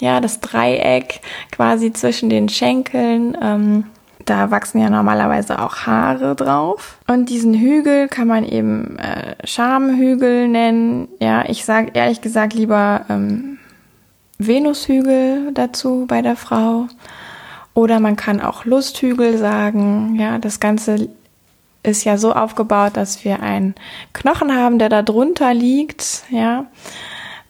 ja, 0.00 0.20
das 0.20 0.40
Dreieck 0.40 1.20
quasi 1.50 1.92
zwischen 1.92 2.30
den 2.30 2.48
Schenkeln. 2.48 3.36
Ähm, 3.40 3.84
da 4.24 4.50
wachsen 4.50 4.80
ja 4.80 4.90
normalerweise 4.90 5.58
auch 5.60 5.86
Haare 5.86 6.36
drauf. 6.36 6.98
Und 7.08 7.28
diesen 7.28 7.54
Hügel 7.54 8.08
kann 8.08 8.28
man 8.28 8.44
eben 8.44 8.96
äh, 8.98 9.34
Schamhügel 9.44 10.48
nennen. 10.48 11.08
Ja, 11.18 11.44
ich 11.48 11.64
sage 11.64 11.90
ehrlich 11.94 12.20
gesagt 12.20 12.54
lieber 12.54 13.04
ähm, 13.08 13.58
Venushügel 14.38 15.52
dazu 15.52 16.04
bei 16.06 16.22
der 16.22 16.36
Frau. 16.36 16.86
Oder 17.74 18.00
man 18.00 18.16
kann 18.16 18.40
auch 18.40 18.64
Lusthügel 18.64 19.38
sagen. 19.38 20.16
Ja, 20.16 20.38
das 20.38 20.60
Ganze 20.60 21.08
ist 21.82 22.04
ja 22.04 22.18
so 22.18 22.32
aufgebaut, 22.32 22.96
dass 22.96 23.24
wir 23.24 23.42
einen 23.42 23.74
Knochen 24.12 24.54
haben, 24.54 24.78
der 24.78 24.88
da 24.88 25.02
drunter 25.02 25.54
liegt, 25.54 26.24
ja, 26.30 26.66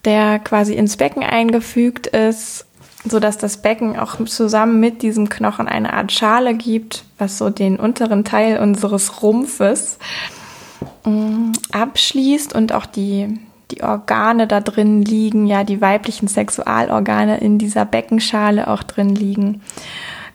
der 0.05 0.39
quasi 0.39 0.75
ins 0.75 0.97
Becken 0.97 1.23
eingefügt 1.23 2.07
ist, 2.07 2.67
so 3.05 3.19
dass 3.19 3.39
das 3.39 3.63
Becken 3.63 3.99
auch 3.99 4.23
zusammen 4.27 4.81
mit 4.81 5.03
diesem 5.03 5.29
Knochen 5.29 5.69
eine 5.69 5.93
Art 5.93 6.13
Schale 6.13 6.55
gibt, 6.55 7.05
was 7.19 7.39
so 7.39 7.51
den 7.51 7.77
unteren 7.77 8.25
Teil 8.25 8.59
unseres 8.59 9.23
Rumpfes 9.23 9.99
mm, 11.05 11.53
abschließt 11.73 12.55
und 12.55 12.73
auch 12.73 12.87
die 12.87 13.39
die 13.71 13.83
Organe 13.83 14.47
da 14.47 14.61
drin 14.61 15.03
liegen, 15.03 15.47
ja, 15.47 15.65
die 15.65 15.81
weiblichen 15.81 16.29
Sexualorgane 16.29 17.39
in 17.39 17.59
dieser 17.59 17.85
Beckenschale 17.85 18.69
auch 18.69 18.83
drin 18.83 19.15
liegen. 19.15 19.63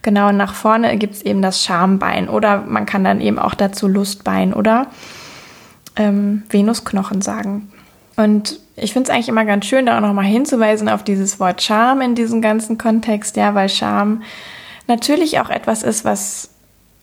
Genau, 0.06 0.28
und 0.28 0.36
nach 0.36 0.54
vorne 0.54 0.96
gibt's 0.98 1.20
eben 1.22 1.42
das 1.42 1.64
Schambein 1.64 2.28
oder 2.28 2.58
man 2.58 2.86
kann 2.86 3.02
dann 3.02 3.20
eben 3.20 3.40
auch 3.40 3.54
dazu 3.54 3.88
Lustbein 3.88 4.54
oder 4.54 4.86
ähm, 5.96 6.44
Venusknochen 6.48 7.22
sagen. 7.22 7.72
Und 8.16 8.60
ich 8.76 8.92
finde 8.92 9.10
es 9.10 9.12
eigentlich 9.12 9.28
immer 9.28 9.44
ganz 9.44 9.66
schön, 9.66 9.84
da 9.84 9.96
auch 9.96 10.00
nochmal 10.00 10.24
hinzuweisen 10.24 10.88
auf 10.88 11.02
dieses 11.02 11.40
Wort 11.40 11.60
Scham 11.60 12.02
in 12.02 12.14
diesem 12.14 12.40
ganzen 12.40 12.78
Kontext, 12.78 13.36
ja, 13.36 13.56
weil 13.56 13.68
Scham 13.68 14.22
natürlich 14.86 15.40
auch 15.40 15.50
etwas 15.50 15.82
ist, 15.82 16.04
was 16.04 16.50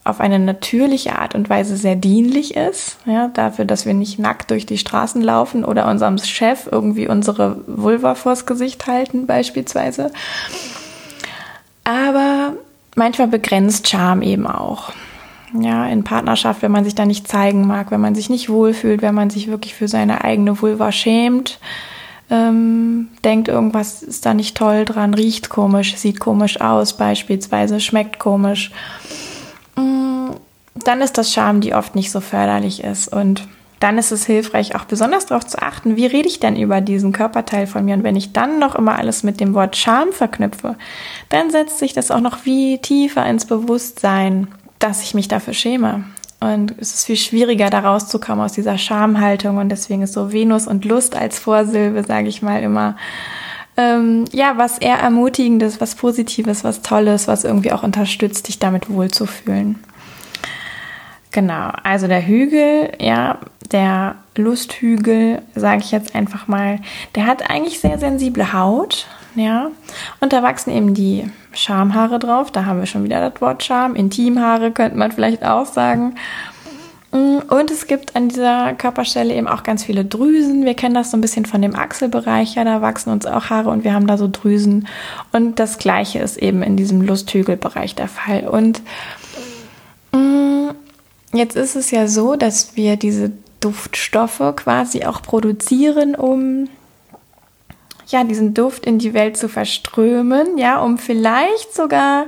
auf 0.05 0.21
eine 0.21 0.39
natürliche 0.39 1.19
Art 1.19 1.35
und 1.35 1.49
Weise 1.49 1.75
sehr 1.75 1.97
dienlich 1.97 2.55
ist, 2.55 2.99
ja, 3.05 3.27
dafür, 3.33 3.65
dass 3.65 3.85
wir 3.85 3.93
nicht 3.93 4.17
nackt 4.17 4.49
durch 4.49 4.65
die 4.65 4.77
Straßen 4.77 5.21
laufen 5.21 5.65
oder 5.65 5.89
unserem 5.89 6.17
Chef 6.19 6.69
irgendwie 6.71 7.09
unsere 7.09 7.65
Vulva 7.67 8.15
vors 8.15 8.45
Gesicht 8.45 8.87
halten, 8.87 9.27
beispielsweise. 9.27 10.09
Aber 11.83 12.53
manchmal 12.95 13.27
begrenzt 13.27 13.87
Charme 13.87 14.21
eben 14.21 14.47
auch. 14.47 14.91
Ja, 15.59 15.85
in 15.85 16.03
Partnerschaft, 16.03 16.63
wenn 16.63 16.71
man 16.71 16.83
sich 16.83 16.95
da 16.95 17.05
nicht 17.05 17.27
zeigen 17.27 17.67
mag, 17.67 17.91
wenn 17.91 18.01
man 18.01 18.15
sich 18.15 18.29
nicht 18.29 18.49
wohlfühlt, 18.49 19.03
wenn 19.03 19.13
man 19.13 19.29
sich 19.29 19.47
wirklich 19.47 19.75
für 19.75 19.87
seine 19.87 20.23
eigene 20.23 20.59
Vulva 20.59 20.91
schämt, 20.91 21.59
ähm, 22.31 23.09
denkt, 23.23 23.49
irgendwas 23.49 24.01
ist 24.01 24.25
da 24.25 24.33
nicht 24.33 24.57
toll 24.57 24.85
dran, 24.85 25.13
riecht 25.13 25.49
komisch, 25.49 25.95
sieht 25.95 26.19
komisch 26.19 26.59
aus, 26.59 26.97
beispielsweise 26.97 27.79
schmeckt 27.79 28.17
komisch, 28.17 28.71
mm, 29.75 30.31
dann 30.73 31.01
ist 31.01 31.19
das 31.19 31.31
Charme, 31.31 31.61
die 31.61 31.75
oft 31.75 31.93
nicht 31.93 32.09
so 32.09 32.19
förderlich 32.19 32.83
ist. 32.83 33.07
Und 33.13 33.47
dann 33.83 33.97
ist 33.97 34.11
es 34.11 34.25
hilfreich, 34.25 34.75
auch 34.75 34.85
besonders 34.85 35.25
darauf 35.25 35.45
zu 35.45 35.61
achten, 35.61 35.97
wie 35.97 36.05
rede 36.05 36.29
ich 36.29 36.39
denn 36.39 36.55
über 36.55 36.79
diesen 36.79 37.11
Körperteil 37.11 37.67
von 37.67 37.83
mir. 37.83 37.95
Und 37.95 38.05
wenn 38.05 38.15
ich 38.15 38.31
dann 38.31 38.57
noch 38.57 38.75
immer 38.75 38.97
alles 38.97 39.23
mit 39.23 39.41
dem 39.41 39.53
Wort 39.53 39.75
Scham 39.75 40.13
verknüpfe, 40.13 40.77
dann 41.27 41.51
setzt 41.51 41.79
sich 41.79 41.91
das 41.91 42.09
auch 42.09 42.21
noch 42.21 42.45
wie 42.45 42.77
tiefer 42.77 43.25
ins 43.25 43.45
Bewusstsein, 43.45 44.47
dass 44.79 45.03
ich 45.03 45.13
mich 45.13 45.27
dafür 45.27 45.53
schäme. 45.53 46.05
Und 46.39 46.75
es 46.79 46.93
ist 46.93 47.05
viel 47.05 47.17
schwieriger, 47.17 47.69
da 47.69 47.79
rauszukommen 47.79 48.45
aus 48.45 48.53
dieser 48.53 48.77
Schamhaltung. 48.77 49.57
Und 49.57 49.67
deswegen 49.67 50.01
ist 50.01 50.13
so 50.13 50.31
Venus 50.31 50.65
und 50.65 50.85
Lust 50.85 51.17
als 51.17 51.39
Vorsilbe, 51.39 52.05
sage 52.05 52.29
ich 52.29 52.41
mal 52.41 52.63
immer, 52.63 52.95
ähm, 53.75 54.23
ja, 54.31 54.57
was 54.57 54.77
eher 54.77 54.99
Ermutigendes, 54.99 55.81
was 55.81 55.95
Positives, 55.95 56.63
was 56.63 56.83
Tolles, 56.83 57.27
was 57.27 57.43
irgendwie 57.43 57.73
auch 57.73 57.83
unterstützt, 57.83 58.47
dich 58.47 58.59
damit 58.59 58.89
wohlzufühlen. 58.89 59.83
Genau, 61.33 61.71
also 61.81 62.07
der 62.07 62.27
Hügel, 62.27 62.91
ja, 62.99 63.39
der 63.71 64.15
Lusthügel, 64.35 65.41
sage 65.55 65.81
ich 65.81 65.91
jetzt 65.91 66.15
einfach 66.15 66.47
mal, 66.47 66.79
der 67.15 67.25
hat 67.25 67.49
eigentlich 67.49 67.79
sehr 67.79 67.99
sensible 67.99 68.53
Haut, 68.53 69.07
ja, 69.35 69.71
und 70.19 70.31
da 70.31 70.43
wachsen 70.43 70.71
eben 70.71 70.93
die 70.93 71.29
Schamhaare 71.53 72.19
drauf. 72.19 72.51
Da 72.51 72.65
haben 72.65 72.79
wir 72.79 72.85
schon 72.85 73.03
wieder 73.03 73.29
das 73.29 73.41
Wort 73.41 73.63
Scham. 73.63 73.95
Intimhaare 73.95 74.71
könnte 74.71 74.97
man 74.97 75.11
vielleicht 75.11 75.43
auch 75.43 75.65
sagen. 75.65 76.15
Und 77.11 77.69
es 77.69 77.85
gibt 77.85 78.15
an 78.15 78.29
dieser 78.29 78.73
Körperstelle 78.73 79.35
eben 79.35 79.47
auch 79.47 79.61
ganz 79.61 79.83
viele 79.83 80.03
Drüsen. 80.03 80.65
Wir 80.65 80.73
kennen 80.73 80.95
das 80.95 81.11
so 81.11 81.17
ein 81.17 81.21
bisschen 81.21 81.45
von 81.45 81.61
dem 81.61 81.75
Achselbereich. 81.75 82.55
Ja, 82.55 82.63
da 82.63 82.81
wachsen 82.81 83.11
uns 83.11 83.27
auch 83.27 83.51
Haare 83.51 83.69
und 83.69 83.83
wir 83.83 83.93
haben 83.93 84.07
da 84.07 84.17
so 84.17 84.27
Drüsen. 84.31 84.87
Und 85.31 85.59
das 85.59 85.77
Gleiche 85.77 86.19
ist 86.19 86.37
eben 86.37 86.63
in 86.63 86.75
diesem 86.75 87.01
Lusthügelbereich 87.01 87.93
der 87.93 88.07
Fall. 88.07 88.47
Und 88.47 88.81
mm, 90.11 90.69
jetzt 91.33 91.55
ist 91.55 91.75
es 91.75 91.91
ja 91.91 92.07
so, 92.07 92.35
dass 92.35 92.75
wir 92.75 92.97
diese 92.97 93.31
Duftstoffe 93.63 94.55
quasi 94.55 95.05
auch 95.05 95.21
produzieren, 95.21 96.15
um 96.15 96.67
ja, 98.07 98.23
diesen 98.23 98.53
Duft 98.53 98.85
in 98.85 98.99
die 98.99 99.13
Welt 99.13 99.37
zu 99.37 99.47
verströmen, 99.47 100.57
ja, 100.57 100.79
um 100.79 100.97
vielleicht 100.97 101.73
sogar 101.73 102.25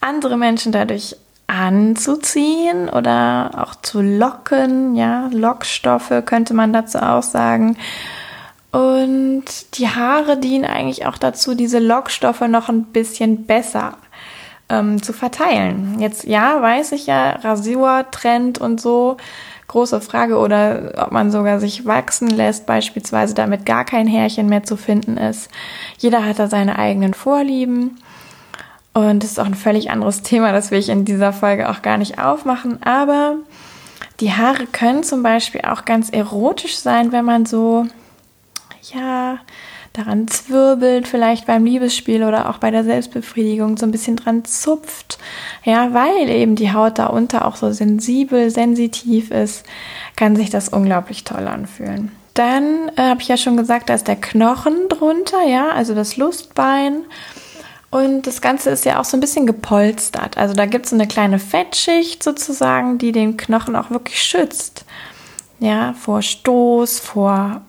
andere 0.00 0.36
Menschen 0.36 0.70
dadurch 0.72 1.16
anzuziehen 1.46 2.90
oder 2.90 3.52
auch 3.56 3.74
zu 3.76 4.02
locken, 4.02 4.94
ja, 4.94 5.30
Lockstoffe 5.32 6.12
könnte 6.26 6.54
man 6.54 6.72
dazu 6.72 6.98
auch 6.98 7.22
sagen. 7.22 7.76
Und 8.70 9.44
die 9.78 9.88
Haare 9.88 10.38
dienen 10.38 10.66
eigentlich 10.66 11.06
auch 11.06 11.16
dazu, 11.16 11.54
diese 11.54 11.78
Lockstoffe 11.78 12.42
noch 12.42 12.68
ein 12.68 12.84
bisschen 12.84 13.46
besser 13.46 13.96
ähm, 14.68 15.02
zu 15.02 15.14
verteilen. 15.14 15.96
Jetzt, 16.00 16.24
ja, 16.24 16.60
weiß 16.60 16.92
ich 16.92 17.06
ja, 17.06 17.30
Rasur-Trend 17.30 18.58
und 18.58 18.78
so, 18.78 19.16
große 19.68 20.00
Frage 20.00 20.38
oder 20.38 20.92
ob 20.96 21.12
man 21.12 21.30
sogar 21.30 21.60
sich 21.60 21.84
wachsen 21.84 22.28
lässt, 22.28 22.66
beispielsweise 22.66 23.34
damit 23.34 23.66
gar 23.66 23.84
kein 23.84 24.06
Härchen 24.06 24.48
mehr 24.48 24.64
zu 24.64 24.76
finden 24.76 25.16
ist. 25.18 25.50
Jeder 25.98 26.24
hat 26.24 26.38
da 26.38 26.48
seine 26.48 26.78
eigenen 26.78 27.14
Vorlieben. 27.14 27.98
Und 28.94 29.22
das 29.22 29.32
ist 29.32 29.38
auch 29.38 29.46
ein 29.46 29.54
völlig 29.54 29.90
anderes 29.90 30.22
Thema, 30.22 30.52
das 30.52 30.70
will 30.70 30.80
ich 30.80 30.88
in 30.88 31.04
dieser 31.04 31.32
Folge 31.32 31.68
auch 31.68 31.82
gar 31.82 31.98
nicht 31.98 32.18
aufmachen. 32.18 32.82
Aber 32.82 33.36
die 34.18 34.32
Haare 34.32 34.66
können 34.66 35.04
zum 35.04 35.22
Beispiel 35.22 35.60
auch 35.60 35.84
ganz 35.84 36.10
erotisch 36.10 36.78
sein, 36.78 37.12
wenn 37.12 37.24
man 37.24 37.46
so, 37.46 37.86
ja, 38.92 39.38
daran 39.98 40.28
zwirbelt, 40.28 41.08
vielleicht 41.08 41.46
beim 41.46 41.64
Liebesspiel 41.64 42.22
oder 42.24 42.48
auch 42.48 42.58
bei 42.58 42.70
der 42.70 42.84
Selbstbefriedigung 42.84 43.76
so 43.76 43.86
ein 43.86 43.90
bisschen 43.90 44.16
dran 44.16 44.44
zupft. 44.44 45.18
Ja, 45.64 45.92
weil 45.92 46.28
eben 46.28 46.54
die 46.54 46.72
Haut 46.72 46.98
darunter 46.98 47.44
auch 47.44 47.56
so 47.56 47.72
sensibel, 47.72 48.50
sensitiv 48.50 49.30
ist, 49.30 49.64
kann 50.16 50.36
sich 50.36 50.50
das 50.50 50.68
unglaublich 50.68 51.24
toll 51.24 51.46
anfühlen. 51.48 52.12
Dann 52.34 52.90
äh, 52.96 53.02
habe 53.02 53.20
ich 53.20 53.28
ja 53.28 53.36
schon 53.36 53.56
gesagt, 53.56 53.90
da 53.90 53.94
ist 53.94 54.06
der 54.06 54.16
Knochen 54.16 54.88
drunter, 54.88 55.42
ja, 55.44 55.70
also 55.70 55.94
das 55.94 56.16
Lustbein. 56.16 57.02
Und 57.90 58.26
das 58.26 58.40
Ganze 58.40 58.70
ist 58.70 58.84
ja 58.84 59.00
auch 59.00 59.04
so 59.04 59.16
ein 59.16 59.20
bisschen 59.20 59.46
gepolstert. 59.46 60.36
Also 60.36 60.54
da 60.54 60.66
gibt 60.66 60.86
es 60.86 60.92
eine 60.92 61.08
kleine 61.08 61.38
Fettschicht 61.38 62.22
sozusagen, 62.22 62.98
die 62.98 63.12
den 63.12 63.36
Knochen 63.36 63.74
auch 63.74 63.90
wirklich 63.90 64.22
schützt. 64.22 64.84
Ja, 65.58 65.94
vor 65.94 66.22
Stoß, 66.22 67.00
vor 67.00 67.62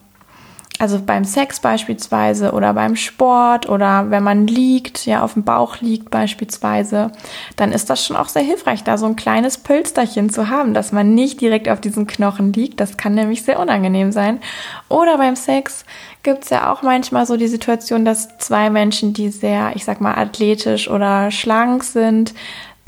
also 0.79 0.97
beim 1.05 1.25
Sex 1.25 1.59
beispielsweise 1.59 2.53
oder 2.53 2.73
beim 2.73 2.95
Sport 2.95 3.67
oder 3.67 4.09
wenn 4.09 4.23
man 4.23 4.47
liegt, 4.47 5.05
ja, 5.05 5.21
auf 5.21 5.33
dem 5.33 5.43
Bauch 5.43 5.81
liegt 5.81 6.09
beispielsweise, 6.09 7.11
dann 7.57 7.73
ist 7.73 7.89
das 7.89 8.05
schon 8.05 8.15
auch 8.15 8.29
sehr 8.29 8.43
hilfreich, 8.43 8.85
da 8.85 8.97
so 8.97 9.05
ein 9.05 9.17
kleines 9.17 9.57
Pölsterchen 9.57 10.29
zu 10.29 10.47
haben, 10.47 10.73
dass 10.73 10.93
man 10.93 11.13
nicht 11.13 11.41
direkt 11.41 11.67
auf 11.67 11.81
diesen 11.81 12.07
Knochen 12.07 12.53
liegt. 12.53 12.79
Das 12.79 12.95
kann 12.95 13.13
nämlich 13.13 13.43
sehr 13.43 13.59
unangenehm 13.59 14.13
sein. 14.13 14.39
Oder 14.87 15.17
beim 15.17 15.35
Sex 15.35 15.83
gibt 16.23 16.45
es 16.45 16.49
ja 16.49 16.71
auch 16.71 16.81
manchmal 16.81 17.25
so 17.25 17.35
die 17.35 17.47
Situation, 17.47 18.05
dass 18.05 18.37
zwei 18.37 18.69
Menschen, 18.69 19.13
die 19.13 19.29
sehr, 19.29 19.73
ich 19.75 19.83
sag 19.83 19.99
mal, 19.99 20.15
athletisch 20.15 20.89
oder 20.89 21.29
schlank 21.29 21.83
sind, 21.83 22.33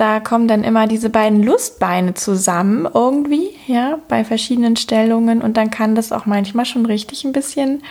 da 0.02 0.20
kommen 0.20 0.48
dann 0.48 0.64
immer 0.64 0.88
diese 0.88 1.12
beiden 1.12 1.44
Lustbeine 1.44 2.16
zusammen 2.16 2.90
irgendwie, 2.92 3.52
ja, 3.68 4.00
bei 4.08 4.26
verschiedenen 4.26 4.76
Stellungen 4.76 5.44
und 5.44 5.58
dann 5.58 5.70
kann 5.70 5.94
das 5.94 6.12
auch 6.12 6.26
manchmal 6.26 6.66
schon 6.66 6.88
richtig 6.88 7.24
ein 7.24 7.34
bisschen 7.34 7.84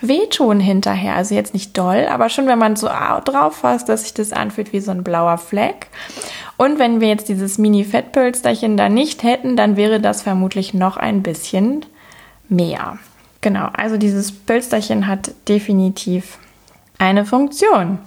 wehtun 0.00 0.60
hinterher. 0.60 1.14
Also 1.14 1.34
jetzt 1.34 1.52
nicht 1.52 1.76
doll, 1.76 2.06
aber 2.08 2.30
schon 2.30 2.46
wenn 2.46 2.58
man 2.58 2.76
so 2.76 2.86
drauf 2.86 3.56
fasst, 3.56 3.90
dass 3.90 4.04
sich 4.04 4.14
das 4.14 4.32
anfühlt 4.32 4.72
wie 4.72 4.80
so 4.80 4.92
ein 4.92 5.04
blauer 5.04 5.36
Fleck. 5.36 5.88
Und 6.56 6.78
wenn 6.78 7.02
wir 7.02 7.08
jetzt 7.08 7.28
dieses 7.28 7.58
Mini-Fettpölsterchen 7.58 8.78
da 8.78 8.88
nicht 8.88 9.22
hätten, 9.22 9.54
dann 9.54 9.76
wäre 9.76 10.00
das 10.00 10.22
vermutlich 10.22 10.72
noch 10.72 10.96
ein 10.96 11.22
bisschen 11.22 11.84
mehr. 12.48 12.98
Genau, 13.42 13.68
also 13.74 13.98
dieses 13.98 14.32
Pölsterchen 14.32 15.06
hat 15.06 15.32
definitiv 15.48 16.38
eine 16.98 17.26
Funktion 17.26 17.98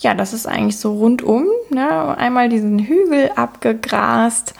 ja, 0.00 0.14
das 0.14 0.32
ist 0.32 0.46
eigentlich 0.46 0.78
so 0.78 0.94
rundum. 0.94 1.46
Ne? 1.70 2.16
Einmal 2.16 2.48
diesen 2.48 2.78
Hügel 2.78 3.30
abgegrast. 3.36 4.54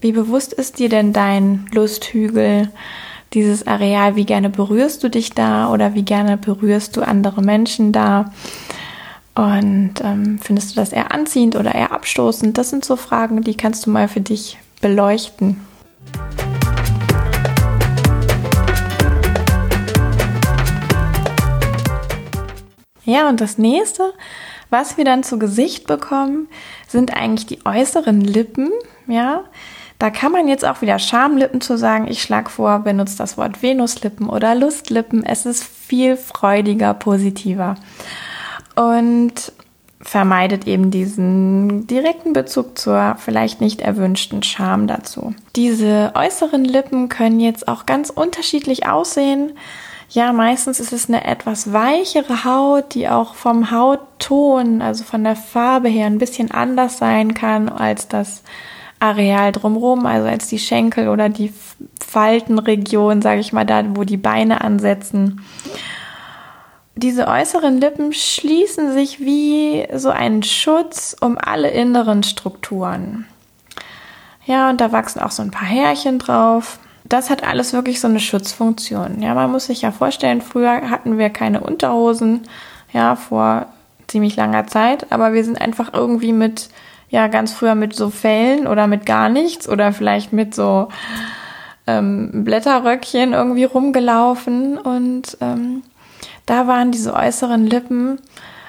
Wie 0.00 0.12
bewusst 0.12 0.52
ist 0.52 0.78
dir 0.78 0.88
denn 0.88 1.12
dein 1.12 1.66
Lusthügel, 1.72 2.70
dieses 3.34 3.66
Areal? 3.66 4.16
Wie 4.16 4.24
gerne 4.24 4.50
berührst 4.50 5.02
du 5.02 5.10
dich 5.10 5.30
da 5.30 5.72
oder 5.72 5.94
wie 5.94 6.04
gerne 6.04 6.36
berührst 6.36 6.96
du 6.96 7.02
andere 7.02 7.42
Menschen 7.42 7.92
da? 7.92 8.32
Und 9.34 9.94
ähm, 10.02 10.40
findest 10.42 10.72
du 10.72 10.76
das 10.76 10.92
eher 10.92 11.12
anziehend 11.12 11.54
oder 11.54 11.74
eher 11.74 11.92
abstoßend? 11.92 12.58
Das 12.58 12.70
sind 12.70 12.84
so 12.84 12.96
Fragen, 12.96 13.42
die 13.42 13.56
kannst 13.56 13.86
du 13.86 13.90
mal 13.90 14.08
für 14.08 14.20
dich 14.20 14.58
beleuchten. 14.80 15.60
Ja, 23.08 23.30
und 23.30 23.40
das 23.40 23.56
nächste, 23.56 24.12
was 24.68 24.98
wir 24.98 25.04
dann 25.06 25.22
zu 25.22 25.38
Gesicht 25.38 25.86
bekommen, 25.86 26.46
sind 26.86 27.16
eigentlich 27.16 27.46
die 27.46 27.64
äußeren 27.64 28.20
Lippen, 28.20 28.70
ja. 29.06 29.44
Da 29.98 30.10
kann 30.10 30.30
man 30.30 30.46
jetzt 30.46 30.64
auch 30.64 30.82
wieder 30.82 30.98
Schamlippen 30.98 31.62
zu 31.62 31.78
sagen. 31.78 32.06
Ich 32.06 32.22
schlage 32.22 32.50
vor, 32.50 32.80
benutzt 32.80 33.18
das 33.18 33.38
Wort 33.38 33.62
Venuslippen 33.62 34.28
oder 34.28 34.54
Lustlippen. 34.54 35.24
Es 35.24 35.46
ist 35.46 35.64
viel 35.64 36.16
freudiger, 36.18 36.92
positiver. 36.92 37.76
Und 38.76 39.52
vermeidet 40.00 40.68
eben 40.68 40.90
diesen 40.90 41.86
direkten 41.86 42.34
Bezug 42.34 42.78
zur 42.78 43.16
vielleicht 43.18 43.62
nicht 43.62 43.80
erwünschten 43.80 44.42
Scham 44.42 44.86
dazu. 44.86 45.34
Diese 45.56 46.12
äußeren 46.14 46.64
Lippen 46.64 47.08
können 47.08 47.40
jetzt 47.40 47.66
auch 47.66 47.86
ganz 47.86 48.10
unterschiedlich 48.10 48.86
aussehen. 48.86 49.54
Ja, 50.10 50.32
meistens 50.32 50.80
ist 50.80 50.92
es 50.92 51.08
eine 51.08 51.24
etwas 51.24 51.72
weichere 51.72 52.44
Haut, 52.44 52.94
die 52.94 53.08
auch 53.08 53.34
vom 53.34 53.70
Hautton, 53.70 54.80
also 54.80 55.04
von 55.04 55.22
der 55.22 55.36
Farbe 55.36 55.88
her, 55.88 56.06
ein 56.06 56.18
bisschen 56.18 56.50
anders 56.50 56.96
sein 56.96 57.34
kann 57.34 57.68
als 57.68 58.08
das 58.08 58.42
Areal 59.00 59.52
drumherum, 59.52 60.06
also 60.06 60.26
als 60.26 60.48
die 60.48 60.58
Schenkel 60.58 61.08
oder 61.08 61.28
die 61.28 61.52
Faltenregion, 62.04 63.20
sage 63.20 63.40
ich 63.40 63.52
mal, 63.52 63.66
da, 63.66 63.84
wo 63.94 64.04
die 64.04 64.16
Beine 64.16 64.62
ansetzen. 64.62 65.44
Diese 66.96 67.28
äußeren 67.28 67.78
Lippen 67.78 68.14
schließen 68.14 68.92
sich 68.94 69.20
wie 69.20 69.86
so 69.94 70.08
ein 70.08 70.42
Schutz 70.42 71.14
um 71.20 71.36
alle 71.36 71.70
inneren 71.70 72.22
Strukturen. 72.22 73.26
Ja, 74.46 74.70
und 74.70 74.80
da 74.80 74.90
wachsen 74.90 75.20
auch 75.20 75.30
so 75.30 75.42
ein 75.42 75.50
paar 75.50 75.68
Härchen 75.68 76.18
drauf 76.18 76.78
das 77.08 77.30
hat 77.30 77.42
alles 77.42 77.72
wirklich 77.72 78.00
so 78.00 78.08
eine 78.08 78.20
Schutzfunktion. 78.20 79.22
Ja, 79.22 79.34
man 79.34 79.50
muss 79.50 79.66
sich 79.66 79.82
ja 79.82 79.92
vorstellen, 79.92 80.40
früher 80.42 80.90
hatten 80.90 81.18
wir 81.18 81.30
keine 81.30 81.60
Unterhosen. 81.60 82.42
Ja, 82.92 83.16
vor 83.16 83.66
ziemlich 84.06 84.36
langer 84.36 84.66
Zeit, 84.66 85.12
aber 85.12 85.34
wir 85.34 85.44
sind 85.44 85.60
einfach 85.60 85.92
irgendwie 85.92 86.32
mit, 86.32 86.68
ja, 87.10 87.26
ganz 87.26 87.52
früher 87.52 87.74
mit 87.74 87.94
so 87.94 88.10
Fellen 88.10 88.66
oder 88.66 88.86
mit 88.86 89.04
gar 89.06 89.28
nichts 89.28 89.68
oder 89.68 89.92
vielleicht 89.92 90.32
mit 90.32 90.54
so 90.54 90.88
ähm, 91.86 92.44
Blätterröckchen 92.44 93.34
irgendwie 93.34 93.64
rumgelaufen 93.64 94.78
und 94.78 95.36
ähm, 95.40 95.82
da 96.46 96.66
waren 96.66 96.90
diese 96.90 97.12
äußeren 97.14 97.66
Lippen 97.66 98.18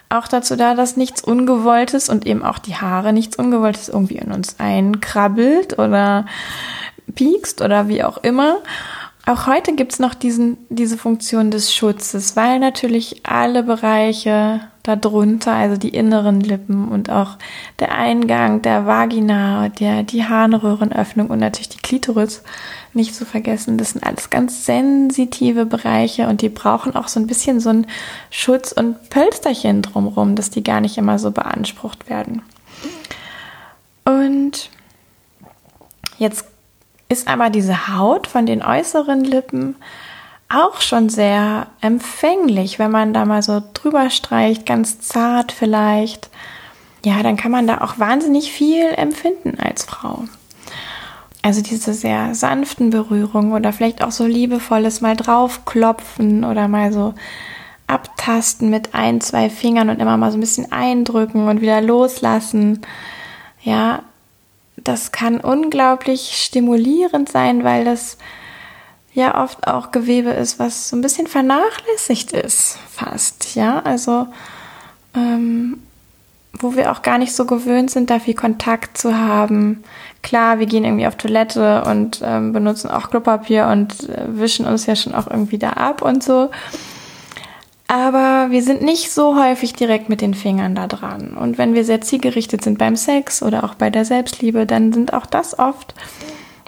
auch 0.09 0.27
dazu 0.27 0.55
da, 0.55 0.73
dass 0.73 0.97
nichts 0.97 1.23
Ungewolltes 1.23 2.09
und 2.09 2.25
eben 2.25 2.43
auch 2.43 2.59
die 2.59 2.75
Haare 2.75 3.13
nichts 3.13 3.37
Ungewolltes 3.37 3.89
irgendwie 3.89 4.17
in 4.17 4.31
uns 4.31 4.59
einkrabbelt 4.59 5.77
oder 5.77 6.25
piekst 7.13 7.61
oder 7.61 7.87
wie 7.87 8.03
auch 8.03 8.17
immer. 8.17 8.59
Auch 9.25 9.45
heute 9.45 9.75
gibt's 9.75 9.99
noch 9.99 10.15
diesen, 10.15 10.57
diese 10.69 10.97
Funktion 10.97 11.51
des 11.51 11.73
Schutzes, 11.73 12.35
weil 12.35 12.57
natürlich 12.57 13.21
alle 13.23 13.61
Bereiche 13.61 14.61
darunter, 14.81 15.53
also 15.53 15.77
die 15.77 15.89
inneren 15.89 16.41
Lippen 16.41 16.87
und 16.87 17.11
auch 17.11 17.37
der 17.77 17.93
Eingang 17.93 18.61
der 18.63 18.87
Vagina, 18.87 19.69
der, 19.69 20.01
die 20.03 20.25
Harnröhrenöffnung 20.25 21.27
und 21.27 21.39
natürlich 21.39 21.69
die 21.69 21.77
Klitoris 21.77 22.41
nicht 22.93 23.13
zu 23.13 23.25
vergessen, 23.25 23.77
das 23.77 23.91
sind 23.91 24.03
alles 24.03 24.31
ganz 24.31 24.65
sensitive 24.65 25.67
Bereiche 25.67 26.27
und 26.27 26.41
die 26.41 26.49
brauchen 26.49 26.95
auch 26.95 27.07
so 27.07 27.19
ein 27.19 27.27
bisschen 27.27 27.59
so 27.59 27.69
ein 27.69 27.87
Schutz 28.31 28.71
und 28.71 29.09
Pölsterchen 29.11 29.83
drumrum, 29.83 30.35
dass 30.35 30.49
die 30.49 30.63
gar 30.63 30.81
nicht 30.81 30.97
immer 30.97 31.19
so 31.19 31.29
beansprucht 31.29 32.09
werden. 32.09 32.41
Und 34.05 34.71
jetzt 36.17 36.45
ist 37.09 37.27
aber 37.27 37.49
diese 37.49 37.87
Haut 37.87 38.27
von 38.27 38.45
den 38.45 38.63
äußeren 38.63 39.23
Lippen 39.23 39.75
auch 40.47 40.81
schon 40.81 41.09
sehr 41.09 41.67
empfänglich, 41.81 42.79
wenn 42.79 42.91
man 42.91 43.13
da 43.13 43.25
mal 43.25 43.43
so 43.43 43.61
drüber 43.73 44.09
streicht, 44.09 44.65
ganz 44.65 44.99
zart 44.99 45.51
vielleicht. 45.51 46.29
Ja, 47.05 47.21
dann 47.23 47.37
kann 47.37 47.51
man 47.51 47.67
da 47.67 47.81
auch 47.81 47.99
wahnsinnig 47.99 48.51
viel 48.51 48.85
empfinden 48.95 49.57
als 49.59 49.85
Frau. 49.85 50.25
Also 51.41 51.61
diese 51.61 51.93
sehr 51.93 52.35
sanften 52.35 52.89
Berührungen 52.89 53.53
oder 53.53 53.71
vielleicht 53.71 54.03
auch 54.03 54.11
so 54.11 54.25
liebevolles 54.25 55.01
mal 55.01 55.15
draufklopfen 55.15 56.43
oder 56.43 56.67
mal 56.67 56.91
so 56.91 57.13
abtasten 57.87 58.69
mit 58.69 58.93
ein, 58.93 59.21
zwei 59.21 59.49
Fingern 59.49 59.89
und 59.89 60.01
immer 60.01 60.17
mal 60.17 60.31
so 60.31 60.37
ein 60.37 60.41
bisschen 60.41 60.71
eindrücken 60.71 61.47
und 61.47 61.61
wieder 61.61 61.81
loslassen. 61.81 62.81
Ja, 63.61 64.03
das 64.83 65.11
kann 65.11 65.39
unglaublich 65.39 66.41
stimulierend 66.43 67.29
sein, 67.29 67.63
weil 67.63 67.85
das 67.85 68.17
ja 69.13 69.41
oft 69.43 69.67
auch 69.67 69.91
Gewebe 69.91 70.29
ist, 70.29 70.59
was 70.59 70.89
so 70.89 70.95
ein 70.95 71.01
bisschen 71.01 71.27
vernachlässigt 71.27 72.31
ist, 72.31 72.77
fast. 72.91 73.55
Ja, 73.55 73.79
also 73.79 74.27
ähm, 75.15 75.81
wo 76.53 76.75
wir 76.75 76.91
auch 76.91 77.01
gar 77.01 77.17
nicht 77.17 77.33
so 77.33 77.45
gewöhnt 77.45 77.91
sind, 77.91 78.09
da 78.09 78.19
viel 78.19 78.33
Kontakt 78.33 78.97
zu 78.97 79.17
haben. 79.17 79.83
Klar, 80.21 80.59
wir 80.59 80.65
gehen 80.65 80.83
irgendwie 80.83 81.07
auf 81.07 81.15
Toilette 81.15 81.83
und 81.85 82.21
ähm, 82.23 82.53
benutzen 82.53 82.89
auch 82.89 83.09
Klopapier 83.09 83.67
und 83.67 84.09
äh, 84.09 84.25
wischen 84.27 84.65
uns 84.65 84.85
ja 84.85 84.95
schon 84.95 85.15
auch 85.15 85.27
irgendwie 85.27 85.57
da 85.57 85.71
ab 85.71 86.01
und 86.01 86.23
so. 86.23 86.49
Aber 87.89 88.51
wir 88.51 88.61
sind 88.61 88.83
nicht 88.83 89.11
so 89.11 89.35
häufig 89.35 89.73
direkt 89.73 90.09
mit 90.09 90.21
den 90.21 90.35
Fingern 90.35 90.75
da 90.75 90.85
dran. 90.85 91.35
Und 91.35 91.57
wenn 91.57 91.73
wir 91.73 91.83
sehr 91.83 92.01
zielgerichtet 92.01 92.63
sind 92.63 92.77
beim 92.77 92.95
Sex 92.95 93.41
oder 93.41 93.63
auch 93.63 93.73
bei 93.73 93.89
der 93.89 94.05
Selbstliebe, 94.05 94.67
dann 94.67 94.93
sind 94.93 95.11
auch 95.11 95.25
das 95.25 95.57
oft 95.57 95.95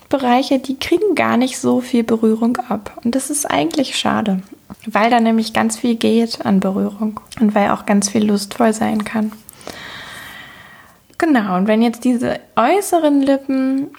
Bereiche, 0.10 0.58
die 0.58 0.80
kriegen 0.80 1.14
gar 1.14 1.38
nicht 1.38 1.60
so 1.60 1.80
viel 1.80 2.04
Berührung 2.04 2.58
ab. 2.58 3.00
Und 3.04 3.14
das 3.14 3.30
ist 3.30 3.46
eigentlich 3.46 4.00
schade, 4.00 4.42
weil 4.88 5.12
da 5.12 5.20
nämlich 5.20 5.54
ganz 5.54 5.78
viel 5.78 5.94
geht 5.94 6.44
an 6.44 6.60
Berührung 6.60 7.20
und 7.40 7.54
weil 7.54 7.70
auch 7.70 7.86
ganz 7.86 8.10
viel 8.10 8.26
lustvoll 8.26 8.74
sein 8.74 9.04
kann. 9.04 9.32
Genau, 11.20 11.56
und 11.56 11.68
wenn 11.68 11.84
jetzt 11.84 12.04
diese 12.04 12.40
äußeren 12.56 13.22
Lippen 13.22 13.92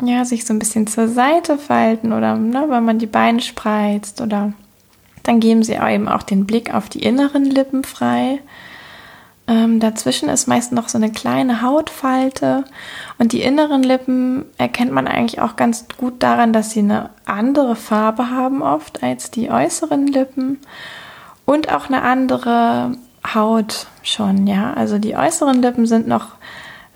ja, 0.00 0.24
sich 0.24 0.46
so 0.46 0.54
ein 0.54 0.58
bisschen 0.58 0.86
zur 0.86 1.08
Seite 1.08 1.58
falten 1.58 2.14
oder 2.14 2.36
ne, 2.36 2.64
wenn 2.70 2.86
man 2.86 2.98
die 2.98 3.06
Beine 3.06 3.42
spreizt 3.42 4.22
oder 4.22 4.54
dann 5.22 5.40
geben 5.40 5.62
sie 5.62 5.74
eben 5.74 6.08
auch 6.08 6.22
den 6.22 6.46
Blick 6.46 6.74
auf 6.74 6.88
die 6.88 7.02
inneren 7.02 7.44
Lippen 7.44 7.84
frei. 7.84 8.40
Ähm, 9.48 9.80
dazwischen 9.80 10.28
ist 10.28 10.46
meist 10.46 10.72
noch 10.72 10.90
so 10.90 10.98
eine 10.98 11.10
kleine 11.10 11.62
Hautfalte 11.62 12.64
und 13.16 13.32
die 13.32 13.40
inneren 13.40 13.82
Lippen 13.82 14.44
erkennt 14.58 14.92
man 14.92 15.08
eigentlich 15.08 15.40
auch 15.40 15.56
ganz 15.56 15.86
gut 15.96 16.22
daran, 16.22 16.52
dass 16.52 16.72
sie 16.72 16.80
eine 16.80 17.10
andere 17.24 17.74
Farbe 17.74 18.30
haben 18.30 18.60
oft 18.60 19.02
als 19.02 19.30
die 19.30 19.50
äußeren 19.50 20.06
Lippen 20.06 20.58
und 21.46 21.72
auch 21.72 21.86
eine 21.86 22.02
andere 22.02 22.98
Haut 23.34 23.86
schon, 24.02 24.46
ja. 24.46 24.74
Also 24.74 24.98
die 24.98 25.16
äußeren 25.16 25.62
Lippen 25.62 25.86
sind 25.86 26.06
noch 26.06 26.32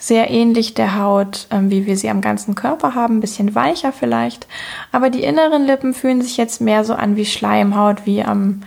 sehr 0.02 0.30
ähnlich 0.30 0.74
der 0.74 0.98
Haut, 0.98 1.46
ähm, 1.52 1.70
wie 1.70 1.86
wir 1.86 1.96
sie 1.96 2.10
am 2.10 2.20
ganzen 2.20 2.56
Körper 2.56 2.96
haben, 2.96 3.18
ein 3.18 3.20
bisschen 3.20 3.54
weicher 3.54 3.92
vielleicht. 3.92 4.48
Aber 4.90 5.10
die 5.10 5.22
inneren 5.22 5.64
Lippen 5.64 5.94
fühlen 5.94 6.22
sich 6.22 6.36
jetzt 6.36 6.60
mehr 6.60 6.84
so 6.84 6.94
an 6.94 7.14
wie 7.14 7.24
Schleimhaut, 7.24 8.04
wie 8.04 8.24
am 8.24 8.62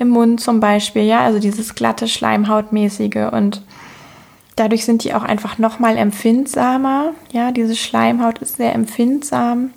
im 0.00 0.08
Mund 0.08 0.40
zum 0.40 0.58
Beispiel, 0.58 1.02
ja, 1.02 1.20
also 1.20 1.38
dieses 1.38 1.76
glatte 1.76 2.08
Schleimhautmäßige 2.08 3.30
und 3.32 3.62
dadurch 4.56 4.84
sind 4.84 5.04
die 5.04 5.14
auch 5.14 5.22
einfach 5.22 5.58
nochmal 5.58 5.96
empfindsamer. 5.96 7.12
Ja, 7.30 7.52
diese 7.52 7.76
Schleimhaut 7.76 8.38
ist 8.38 8.56
sehr 8.56 8.74
empfindsam 8.74 9.70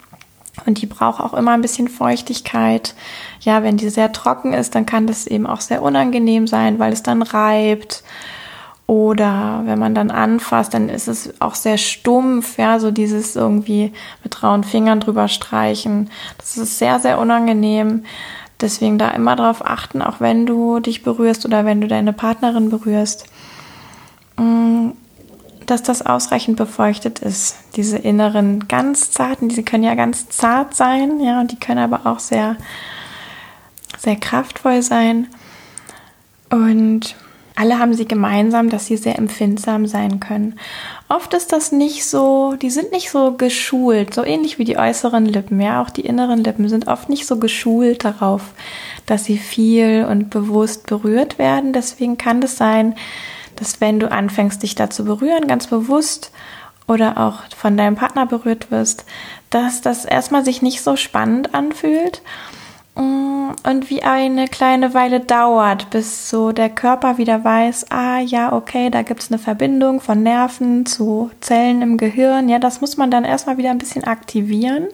und 0.66 0.82
die 0.82 0.88
braucht 0.88 1.22
auch 1.22 1.36
immer 1.36 1.52
ein 1.52 1.62
bisschen 1.62 1.88
Feuchtigkeit. 1.90 2.96
Ja, 3.42 3.62
wenn 3.62 3.78
die 3.78 3.90
sehr 3.90 4.12
trocken 4.12 4.54
ist, 4.54 4.74
dann 4.74 4.88
kann 4.88 5.06
das 5.06 5.28
eben 5.28 5.46
auch 5.46 5.62
sehr 5.62 5.84
unangenehm 5.84 6.48
sein, 6.48 6.80
weil 6.80 6.92
es 6.92 7.04
dann 7.04 7.22
reibt 7.22 8.04
oder 8.92 9.62
wenn 9.64 9.80
man 9.80 9.96
dann 9.96 10.12
anfasst, 10.12 10.74
dann 10.74 10.90
ist 10.90 11.08
es 11.08 11.40
auch 11.40 11.56
sehr 11.56 11.78
stumpf, 11.78 12.58
ja, 12.58 12.78
so 12.78 12.92
dieses 12.92 13.38
irgendwie 13.38 13.94
mit 14.22 14.44
rauen 14.44 14.66
Fingern 14.66 15.00
drüber 15.00 15.30
streichen. 15.30 16.10
Das 16.38 16.58
ist 16.58 16.78
sehr, 16.78 17.00
sehr 17.00 17.18
unangenehm. 17.18 18.04
Deswegen 18.60 18.98
da 18.98 19.12
immer 19.12 19.38
darauf 19.38 19.66
achten, 19.66 20.02
auch 20.02 20.20
wenn 20.20 20.46
du 20.46 20.82
dich 20.82 21.04
berührst 21.04 21.46
oder 21.46 21.64
wenn 21.64 21.80
du 21.80 21.88
deine 21.88 22.12
Partnerin 22.12 22.70
berührst, 22.70 23.28
mm, 24.36 24.90
dass 25.66 25.84
das 25.84 26.06
ausreichend 26.06 26.58
befeuchtet 26.58 27.20
ist. 27.20 27.56
Diese 27.78 27.98
inneren 27.98 28.68
ganz 28.68 29.10
zarten, 29.12 29.48
die 29.48 29.64
können 29.64 29.86
ja 29.86 29.96
ganz 29.96 30.28
zart 30.28 30.76
sein, 30.76 31.22
ja, 31.22 31.40
und 31.40 31.54
die 31.54 31.60
können 31.62 31.80
aber 31.80 32.12
auch 32.12 32.20
sehr, 32.20 32.58
sehr 33.98 34.18
kraftvoll 34.18 34.82
sein. 34.82 35.28
Und 36.50 37.16
alle 37.56 37.80
haben 37.80 37.94
sie 37.94 38.08
gemeinsam, 38.08 38.70
dass 38.70 38.86
sie 38.86 38.98
sehr 38.98 39.18
empfindsam 39.18 39.86
sein 39.86 40.20
können. 40.20 40.58
Oft 41.10 41.34
ist 41.34 41.52
das 41.52 41.72
nicht 41.72 42.06
so, 42.06 42.54
die 42.54 42.70
sind 42.70 42.92
nicht 42.92 43.12
so 43.12 43.34
geschult, 43.34 44.14
so 44.14 44.24
ähnlich 44.24 44.58
wie 44.58 44.64
die 44.64 44.78
äußeren 44.78 45.26
Lippen, 45.26 45.60
ja, 45.60 45.82
auch 45.82 45.90
die 45.90 46.06
inneren 46.06 46.44
Lippen 46.44 46.70
sind 46.70 46.88
oft 46.88 47.10
nicht 47.10 47.28
so 47.28 47.38
geschult 47.38 48.06
darauf, 48.06 48.54
dass 49.06 49.26
sie 49.26 49.38
viel 49.38 50.06
und 50.10 50.30
bewusst 50.30 50.88
berührt 50.88 51.38
werden. 51.38 51.74
Deswegen 51.74 52.18
kann 52.18 52.42
es 52.42 52.58
sein, 52.58 52.96
dass 53.58 53.82
wenn 53.82 54.00
du 54.00 54.10
anfängst, 54.12 54.64
dich 54.64 54.76
da 54.76 54.90
zu 54.90 55.04
berühren, 55.04 55.48
ganz 55.48 55.68
bewusst 55.68 56.32
oder 56.88 57.18
auch 57.18 57.44
von 57.56 57.78
deinem 57.78 57.96
Partner 57.96 58.26
berührt 58.26 58.72
wirst, 58.72 59.06
dass 59.50 59.82
das 59.82 60.06
erstmal 60.06 60.44
sich 60.46 60.62
nicht 60.62 60.82
so 60.82 60.96
spannend 60.96 61.54
anfühlt 61.54 62.22
und 63.64 63.90
wie 63.90 64.04
eine 64.04 64.48
kleine 64.48 64.94
Weile 64.94 65.20
dauert, 65.20 65.90
bis 65.90 66.30
so 66.30 66.52
der 66.52 66.70
Körper 66.70 67.18
wieder 67.18 67.44
weiß, 67.44 67.92
ah 67.92 68.20
ja, 68.20 68.54
okay, 68.54 68.90
da 68.90 69.02
gibt 69.02 69.22
es 69.22 69.32
eine 69.32 69.40
Verbindung 69.40 70.02
von 70.02 70.24
Nerven 70.24 70.86
zu 70.86 71.32
Zellen 71.42 71.82
im 71.82 71.98
Gehirn. 71.98 72.50
Ja, 72.50 72.60
das 72.60 72.82
muss 72.82 72.98
man 72.98 73.12
dann 73.12 73.26
erstmal 73.26 73.58
wieder 73.58 73.72
ein 73.72 73.78
bisschen 73.78 74.04
aktivieren. 74.04 74.88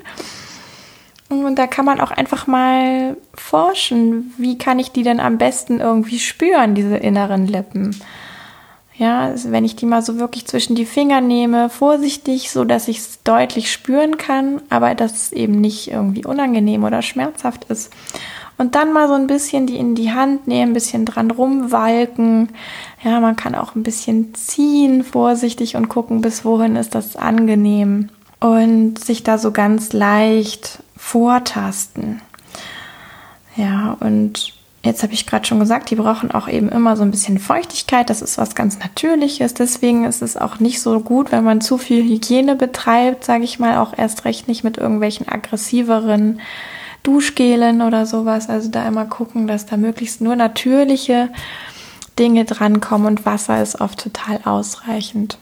Und 1.30 1.56
da 1.58 1.67
kann 1.67 1.86
man 1.86 2.00
auch 2.00 2.12
einfach 2.12 2.48
mal 2.48 3.17
forschen, 3.34 4.34
wie 4.38 4.58
kann 4.58 4.80
ich 4.80 4.91
die 4.91 5.04
denn 5.04 5.20
am 5.20 5.38
besten 5.38 5.80
irgendwie 5.80 6.20
spüren, 6.20 6.74
diese 6.74 6.98
inneren 6.98 7.48
Lippen. 7.48 8.00
Ja, 8.97 9.21
also 9.21 9.51
wenn 9.51 9.63
ich 9.63 9.75
die 9.75 9.86
mal 9.86 10.01
so 10.01 10.17
wirklich 10.17 10.47
zwischen 10.47 10.75
die 10.75 10.86
Finger 10.86 11.21
nehme, 11.21 11.69
vorsichtig, 11.69 12.49
so 12.49 12.63
dass 12.63 12.88
ich 12.88 12.97
es 12.97 13.21
deutlich 13.23 13.71
spüren 13.71 14.17
kann, 14.17 14.62
aber 14.69 14.95
dass 14.95 15.13
es 15.13 15.31
eben 15.31 15.62
nicht 15.62 15.91
irgendwie 15.91 16.25
unangenehm 16.25 16.83
oder 16.83 17.03
schmerzhaft 17.03 17.65
ist. 17.65 17.93
Und 18.57 18.73
dann 18.73 18.91
mal 18.91 19.07
so 19.07 19.13
ein 19.13 19.27
bisschen 19.27 19.67
die 19.67 19.77
in 19.77 19.93
die 19.93 20.12
Hand 20.12 20.47
nehmen, 20.47 20.71
ein 20.71 20.73
bisschen 20.73 21.05
dran 21.05 21.29
rumwalken. 21.29 22.49
Ja, 23.03 23.19
man 23.19 23.36
kann 23.36 23.53
auch 23.53 23.75
ein 23.75 23.83
bisschen 23.83 24.33
ziehen, 24.33 25.03
vorsichtig 25.03 25.75
und 25.75 25.89
gucken, 25.89 26.21
bis 26.21 26.43
wohin 26.43 26.75
ist 26.75 26.95
das 26.95 27.15
angenehm. 27.15 28.10
Und 28.39 28.97
sich 28.97 29.21
da 29.21 29.38
so 29.38 29.51
ganz 29.51 29.93
leicht 29.93 30.81
vortasten. 30.95 32.21
Ja, 33.55 33.95
und 33.99 34.57
Jetzt 34.88 35.04
habe 35.04 35.13
ich 35.13 35.28
gerade 35.28 35.45
schon 35.45 35.60
gesagt, 35.60 35.89
die 35.91 35.95
brauchen 35.95 36.32
auch 36.32 36.47
eben 36.47 36.69
immer 36.69 36.95
so 36.95 37.04
ein 37.04 37.12
bisschen 37.12 37.39
Feuchtigkeit. 37.39 38.10
Das 38.10 38.21
ist 38.21 38.38
was 38.38 38.56
ganz 38.56 38.80
Natürliches. 38.80 39.54
Deswegen 39.54 40.06
ist 40.06 40.21
es 40.21 40.38
auch 40.38 40.60
nicht 40.60 40.82
so 40.82 41.02
gut, 41.02 41.32
wenn 41.32 41.43
man 41.43 41.60
zu 41.62 41.78
viel 41.78 42.04
Hygiene 42.04 42.56
betreibt, 42.56 43.26
sage 43.26 43.43
ich 43.43 43.60
mal, 43.60 43.78
auch 43.78 43.93
erst 43.95 44.23
recht 44.23 44.47
nicht 44.47 44.63
mit 44.63 44.78
irgendwelchen 44.78 45.28
aggressiveren 45.28 46.39
Duschgelen 47.04 47.82
oder 47.82 48.06
sowas. 48.06 48.50
Also 48.50 48.69
da 48.69 48.88
immer 48.88 49.06
gucken, 49.06 49.45
dass 49.47 49.65
da 49.65 49.76
möglichst 49.76 50.21
nur 50.21 50.36
natürliche 50.36 51.30
Dinge 52.17 52.45
drankommen 52.45 53.08
und 53.08 53.26
Wasser 53.26 53.62
ist 53.62 53.82
oft 53.82 54.00
total 54.00 54.39
ausreichend. 54.45 55.38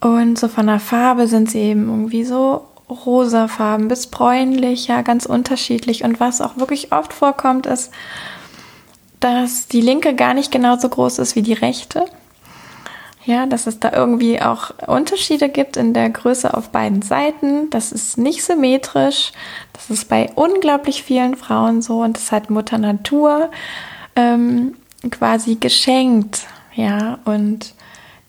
Und 0.00 0.38
so 0.38 0.48
von 0.48 0.66
der 0.66 0.80
Farbe 0.80 1.28
sind 1.28 1.50
sie 1.50 1.60
eben 1.60 1.88
irgendwie 1.88 2.24
so 2.24 2.62
rosafarben 2.90 3.88
bis 3.88 4.08
bräunlich, 4.08 4.88
ja, 4.88 5.02
ganz 5.02 5.26
unterschiedlich. 5.26 6.04
Und 6.04 6.20
was 6.20 6.40
auch 6.40 6.56
wirklich 6.56 6.92
oft 6.92 7.12
vorkommt, 7.12 7.66
ist, 7.66 7.90
dass 9.22 9.68
die 9.68 9.80
linke 9.80 10.14
gar 10.14 10.34
nicht 10.34 10.50
genauso 10.50 10.88
groß 10.88 11.20
ist 11.20 11.36
wie 11.36 11.42
die 11.42 11.52
rechte. 11.52 12.04
Ja, 13.24 13.46
dass 13.46 13.68
es 13.68 13.78
da 13.78 13.92
irgendwie 13.92 14.42
auch 14.42 14.72
Unterschiede 14.88 15.48
gibt 15.48 15.76
in 15.76 15.94
der 15.94 16.10
Größe 16.10 16.52
auf 16.54 16.70
beiden 16.70 17.02
Seiten. 17.02 17.70
Das 17.70 17.92
ist 17.92 18.18
nicht 18.18 18.42
symmetrisch. 18.42 19.30
Das 19.72 19.90
ist 19.90 20.08
bei 20.08 20.30
unglaublich 20.34 21.04
vielen 21.04 21.36
Frauen 21.36 21.82
so 21.82 22.02
und 22.02 22.16
das 22.16 22.32
hat 22.32 22.50
Mutter 22.50 22.78
Natur 22.78 23.50
ähm, 24.16 24.74
quasi 25.08 25.54
geschenkt. 25.54 26.40
Ja, 26.74 27.20
und 27.24 27.74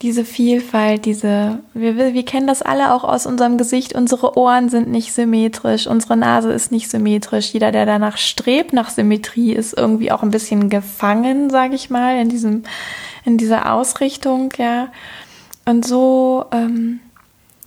diese 0.04 0.26
Vielfalt, 0.26 1.06
diese, 1.06 1.60
wir, 1.74 1.96
wir 1.96 2.26
kennen 2.26 2.46
das 2.46 2.62
alle 2.62 2.94
auch 2.94 3.06
aus 3.06 3.26
unserem 3.26 3.58
Gesicht. 3.58 3.96
Unsere 3.96 4.38
Ohren 4.38 4.68
sind 4.68 4.90
nicht 4.90 5.14
symmetrisch, 5.14 5.88
unsere 5.88 6.18
Nase 6.18 6.52
ist 6.52 6.74
nicht 6.74 6.92
symmetrisch. 6.92 7.54
Jeder, 7.54 7.72
der 7.72 7.86
danach 7.86 8.18
strebt, 8.18 8.74
nach 8.74 8.90
Symmetrie, 8.90 9.54
ist 9.54 9.76
irgendwie 9.76 10.12
auch 10.12 10.22
ein 10.22 10.32
bisschen 10.32 10.70
gefangen, 10.70 11.50
sage 11.50 11.76
ich 11.76 11.90
mal, 11.90 12.20
in 12.20 12.28
diesem, 12.28 12.64
in 13.24 13.38
dieser 13.38 13.72
Ausrichtung, 13.72 14.50
ja. 14.58 14.90
Und 15.66 15.86
so 15.86 16.46
ähm, 16.52 17.00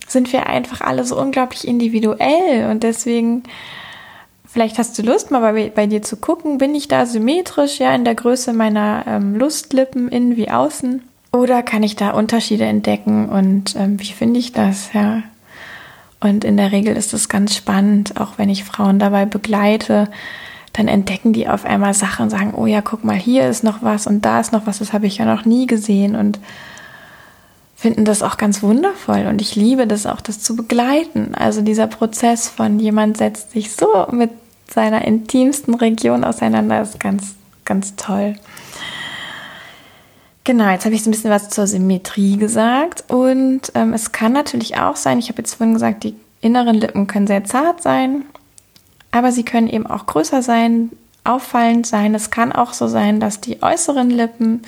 sind 0.07 0.31
wir 0.31 0.47
einfach 0.47 0.83
alle 0.83 1.05
so 1.05 1.19
unglaublich 1.19 1.67
individuell 1.67 2.71
und 2.71 2.83
deswegen 2.83 3.43
Vielleicht 4.49 4.79
hast 4.79 4.97
du 4.97 5.03
Lust, 5.03 5.31
mal 5.31 5.41
bei, 5.41 5.69
bei, 5.69 5.87
dir 5.87 6.01
zu 6.01 6.17
gucken, 6.17 6.57
bin 6.57 6.75
ich 6.75 6.89
da 6.89 7.05
symmetrisch, 7.05 7.79
ja, 7.79 7.95
in 7.95 8.07
der 8.07 8.15
Größe 8.15 8.55
meiner 8.55 9.05
ähm, 9.07 9.35
Lustlippen, 9.37 10.09
innen 10.09 10.39
wie 10.39 10.51
außen? 10.51 11.03
Oder 11.37 11.63
kann 11.63 11.83
ich 11.83 11.97
da 11.97 12.13
Unterschiede 12.13 12.65
entdecken 12.65 13.29
und 13.29 13.77
ähm, 13.77 14.01
wie 14.01 14.13
finde 14.13 14.41
ich 14.41 14.53
das, 14.53 14.95
ja? 14.95 15.23
Und 16.19 16.45
in 16.45 16.57
der 16.57 16.73
Regel 16.73 16.97
ist 16.97 17.13
es 17.13 17.29
ganz 17.29 17.55
spannend, 17.55 18.19
auch 18.19 18.39
wenn 18.39 18.49
ich 18.49 18.65
Frauen 18.65 18.99
dabei 18.99 19.27
begleite, 19.27 20.09
dann 20.73 20.89
entdecken 20.89 21.35
die 21.35 21.47
auf 21.47 21.67
einmal 21.67 21.93
Sachen 21.93 22.25
und 22.25 22.31
sagen, 22.31 22.55
oh 22.57 22.65
ja, 22.65 22.81
guck 22.81 23.05
mal, 23.05 23.17
hier 23.17 23.49
ist 23.51 23.65
noch 23.65 23.83
was 23.83 24.07
und 24.07 24.25
da 24.25 24.41
ist 24.41 24.51
noch 24.53 24.67
was, 24.67 24.79
das 24.79 24.95
habe 24.95 25.07
ich 25.07 25.19
ja 25.19 25.27
noch 25.27 25.45
nie 25.45 25.67
gesehen 25.67 26.17
und 26.17 26.39
finden 27.77 28.07
das 28.07 28.23
auch 28.23 28.39
ganz 28.39 28.63
wundervoll 28.63 29.27
und 29.27 29.43
ich 29.43 29.57
liebe 29.57 29.87
das 29.87 30.07
auch, 30.07 30.23
das 30.23 30.41
zu 30.41 30.57
begleiten. 30.57 31.35
Also 31.35 31.61
dieser 31.61 31.87
Prozess 31.87 32.49
von 32.49 32.81
jemand 32.81 33.19
setzt 33.19 33.51
sich 33.51 33.73
so 33.73 34.07
mit 34.11 34.31
seiner 34.71 35.05
intimsten 35.05 35.75
Region 35.75 36.25
auseinander 36.25 36.81
ist 36.81 36.99
ganz, 36.99 37.35
ganz 37.67 37.95
toll. 37.97 38.37
Genau, 40.47 40.71
jetzt 40.71 40.85
habe 40.85 40.95
ich 40.95 41.03
so 41.03 41.11
ein 41.11 41.13
bisschen 41.13 41.33
was 41.33 41.49
zur 41.49 41.67
Symmetrie 41.67 42.37
gesagt. 42.37 43.03
Und 43.09 43.63
ähm, 43.75 43.93
es 43.93 44.13
kann 44.13 44.33
natürlich 44.33 44.79
auch 44.79 44.95
sein, 44.95 45.19
ich 45.19 45.29
habe 45.29 45.39
jetzt 45.39 45.55
vorhin 45.55 45.75
gesagt, 45.75 46.05
die 46.05 46.15
inneren 46.41 46.77
Lippen 46.77 47.09
können 47.09 47.27
sehr 47.27 47.43
zart 47.43 47.83
sein, 47.83 48.23
aber 49.11 49.33
sie 49.33 49.43
können 49.43 49.69
eben 49.69 49.89
auch 49.89 50.07
größer 50.07 50.43
sein, 50.43 50.93
auffallend 51.25 51.85
sein. 51.85 52.15
Es 52.15 52.31
kann 52.31 52.53
auch 52.53 52.75
so 52.75 52.87
sein, 52.87 53.19
dass 53.19 53.41
die 53.41 53.61
äußeren 53.61 54.09
Lippen 54.09 54.63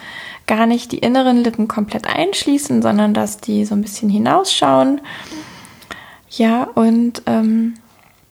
gar 0.49 0.67
nicht 0.67 0.91
die 0.91 0.99
inneren 0.99 1.45
Lippen 1.45 1.69
komplett 1.69 2.09
einschließen, 2.09 2.83
sondern 2.83 3.15
dass 3.15 3.39
die 3.39 3.65
so 3.65 3.77
ein 3.77 3.83
bisschen 3.83 4.09
hinausschauen. 4.09 5.01
Ja, 6.29 6.65
und 6.65 7.23
ähm, 7.27 7.75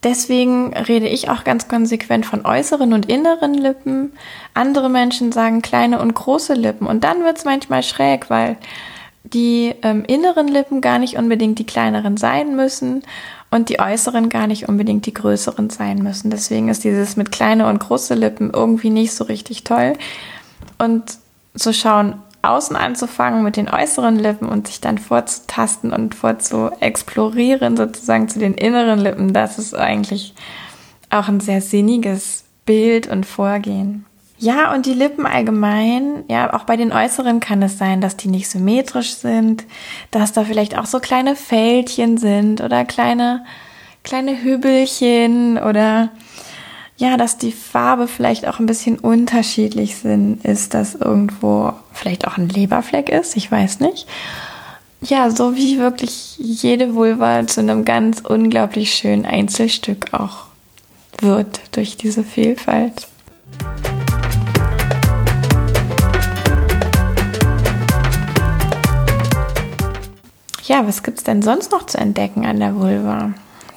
Deswegen 0.03 0.75
rede 0.75 1.07
ich 1.07 1.29
auch 1.29 1.43
ganz 1.43 1.67
konsequent 1.67 2.25
von 2.25 2.45
äußeren 2.45 2.93
und 2.93 3.10
inneren 3.10 3.55
Lippen. 3.55 4.13
Andere 4.53 4.89
Menschen 4.89 5.31
sagen 5.31 5.62
kleine 5.62 5.99
und 5.99 6.13
große 6.13 6.53
Lippen. 6.53 6.86
Und 6.86 7.03
dann 7.03 7.23
wird 7.23 7.38
es 7.38 7.45
manchmal 7.45 7.81
schräg, 7.81 8.29
weil 8.29 8.57
die 9.23 9.73
ähm, 9.81 10.05
inneren 10.05 10.47
Lippen 10.47 10.81
gar 10.81 10.99
nicht 10.99 11.17
unbedingt 11.17 11.60
die 11.60 11.65
kleineren 11.65 12.15
sein 12.15 12.55
müssen 12.55 13.03
und 13.49 13.69
die 13.69 13.79
äußeren 13.79 14.29
gar 14.29 14.47
nicht 14.47 14.69
unbedingt 14.69 15.05
die 15.05 15.13
größeren 15.13 15.69
sein 15.69 15.97
müssen. 16.03 16.29
Deswegen 16.29 16.69
ist 16.69 16.83
dieses 16.83 17.17
mit 17.17 17.31
kleine 17.31 17.67
und 17.67 17.79
große 17.79 18.13
Lippen 18.13 18.51
irgendwie 18.53 18.91
nicht 18.91 19.13
so 19.13 19.23
richtig 19.23 19.63
toll. 19.63 19.93
Und 20.77 21.17
so 21.53 21.73
schauen 21.73 22.21
außen 22.41 22.76
anzufangen 22.76 23.43
mit 23.43 23.58
den 23.58 23.69
äußeren 23.69 24.17
Lippen 24.17 24.47
und 24.47 24.67
sich 24.67 24.82
dann 24.82 24.97
vorzutasten 24.97 25.91
und 25.91 26.15
vorzuexplorieren 26.15 27.76
sozusagen 27.76 28.30
zu 28.30 28.39
den 28.39 28.54
inneren 28.54 29.00
Lippen, 29.00 29.34
das 29.34 29.60
ist 29.60 29.76
eigentlich 29.76 30.34
auch 31.10 31.28
ein 31.28 31.39
sehr 31.39 31.62
sinniges 31.62 32.45
Bild 32.65 33.08
und 33.08 33.26
Vorgehen. 33.26 34.06
Ja, 34.39 34.71
und 34.73 34.86
die 34.86 34.93
Lippen 34.93 35.26
allgemein, 35.26 36.23
ja, 36.28 36.54
auch 36.54 36.63
bei 36.65 36.78
den 36.78 36.91
äußeren 36.91 37.39
kann 37.39 37.63
es 37.63 37.80
sein, 37.80 38.02
dass 38.02 38.17
die 38.17 38.28
nicht 38.28 38.50
symmetrisch 38.50 39.15
sind, 39.15 39.65
dass 40.12 40.32
da 40.32 40.43
vielleicht 40.43 40.78
auch 40.78 40.86
so 40.86 41.00
kleine 41.00 41.36
Fältchen 41.36 42.17
sind 42.17 42.62
oder 42.62 42.86
kleine, 42.86 43.45
kleine 44.04 44.43
Hübelchen 44.43 45.58
oder 45.58 46.10
ja, 46.97 47.15
dass 47.15 47.38
die 47.38 47.51
Farbe 47.51 48.07
vielleicht 48.07 48.47
auch 48.47 48.60
ein 48.60 48.65
bisschen 48.65 48.97
unterschiedlich 48.97 49.97
sind, 49.97 50.43
ist, 50.43 50.73
dass 50.73 50.95
irgendwo 50.95 51.73
vielleicht 51.93 52.27
auch 52.27 52.38
ein 52.38 52.49
Leberfleck 52.49 53.10
ist, 53.10 53.38
ich 53.38 53.51
weiß 53.51 53.79
nicht. 53.81 54.07
Ja, 55.01 55.29
so 55.29 55.55
wie 55.55 55.77
wirklich 55.77 56.38
jede 56.39 56.95
Vulva 56.95 57.45
zu 57.45 57.62
einem 57.62 57.86
ganz 57.86 58.21
unglaublich 58.21 58.95
schönen 58.95 59.27
Einzelstück 59.27 60.12
auch 60.12 60.45
wird 61.19 61.60
durch 61.73 61.97
diese 61.97 62.23
Vielfalt. 62.23 63.07
Ja, 70.63 70.86
was 70.86 71.03
gibt's 71.03 71.23
denn 71.23 71.43
sonst 71.43 71.71
noch 71.71 71.86
zu 71.86 71.99
entdecken 71.99 72.43
an 72.47 72.60
der 72.60 72.75
Vulva? 72.75 73.33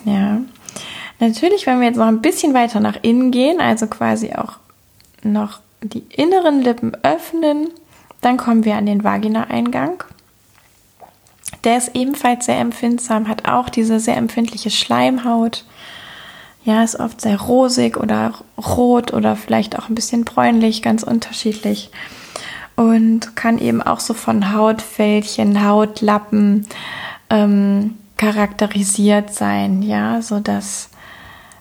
Ja, 0.06 0.40
Natürlich, 1.20 1.66
wenn 1.66 1.80
wir 1.80 1.86
jetzt 1.86 1.98
noch 1.98 2.06
ein 2.06 2.22
bisschen 2.22 2.54
weiter 2.54 2.80
nach 2.80 2.96
innen 3.02 3.30
gehen, 3.30 3.60
also 3.60 3.86
quasi 3.86 4.32
auch 4.32 4.54
noch 5.22 5.60
die 5.82 6.04
inneren 6.10 6.62
Lippen 6.62 6.96
öffnen, 7.02 7.68
dann 8.22 8.38
kommen 8.38 8.64
wir 8.64 8.76
an 8.76 8.86
den 8.86 9.04
Vagina-Eingang. 9.04 10.02
Der 11.64 11.76
ist 11.76 11.94
ebenfalls 11.94 12.46
sehr 12.46 12.58
empfindsam, 12.58 13.28
hat 13.28 13.46
auch 13.46 13.68
diese 13.68 14.00
sehr 14.00 14.16
empfindliche 14.16 14.70
Schleimhaut. 14.70 15.64
Ja, 16.64 16.82
ist 16.82 16.98
oft 16.98 17.20
sehr 17.20 17.40
rosig 17.40 17.96
oder 17.96 18.34
rot 18.58 19.12
oder 19.12 19.36
vielleicht 19.36 19.78
auch 19.78 19.88
ein 19.88 19.94
bisschen 19.94 20.24
bräunlich, 20.24 20.82
ganz 20.82 21.02
unterschiedlich. 21.02 21.90
Und 22.76 23.36
kann 23.36 23.58
eben 23.58 23.82
auch 23.82 24.00
so 24.00 24.14
von 24.14 24.54
Hautfältchen, 24.54 25.66
Hautlappen 25.66 26.66
ähm, 27.28 27.98
charakterisiert 28.16 29.34
sein, 29.34 29.82
ja, 29.82 30.22
so 30.22 30.40
dass 30.40 30.89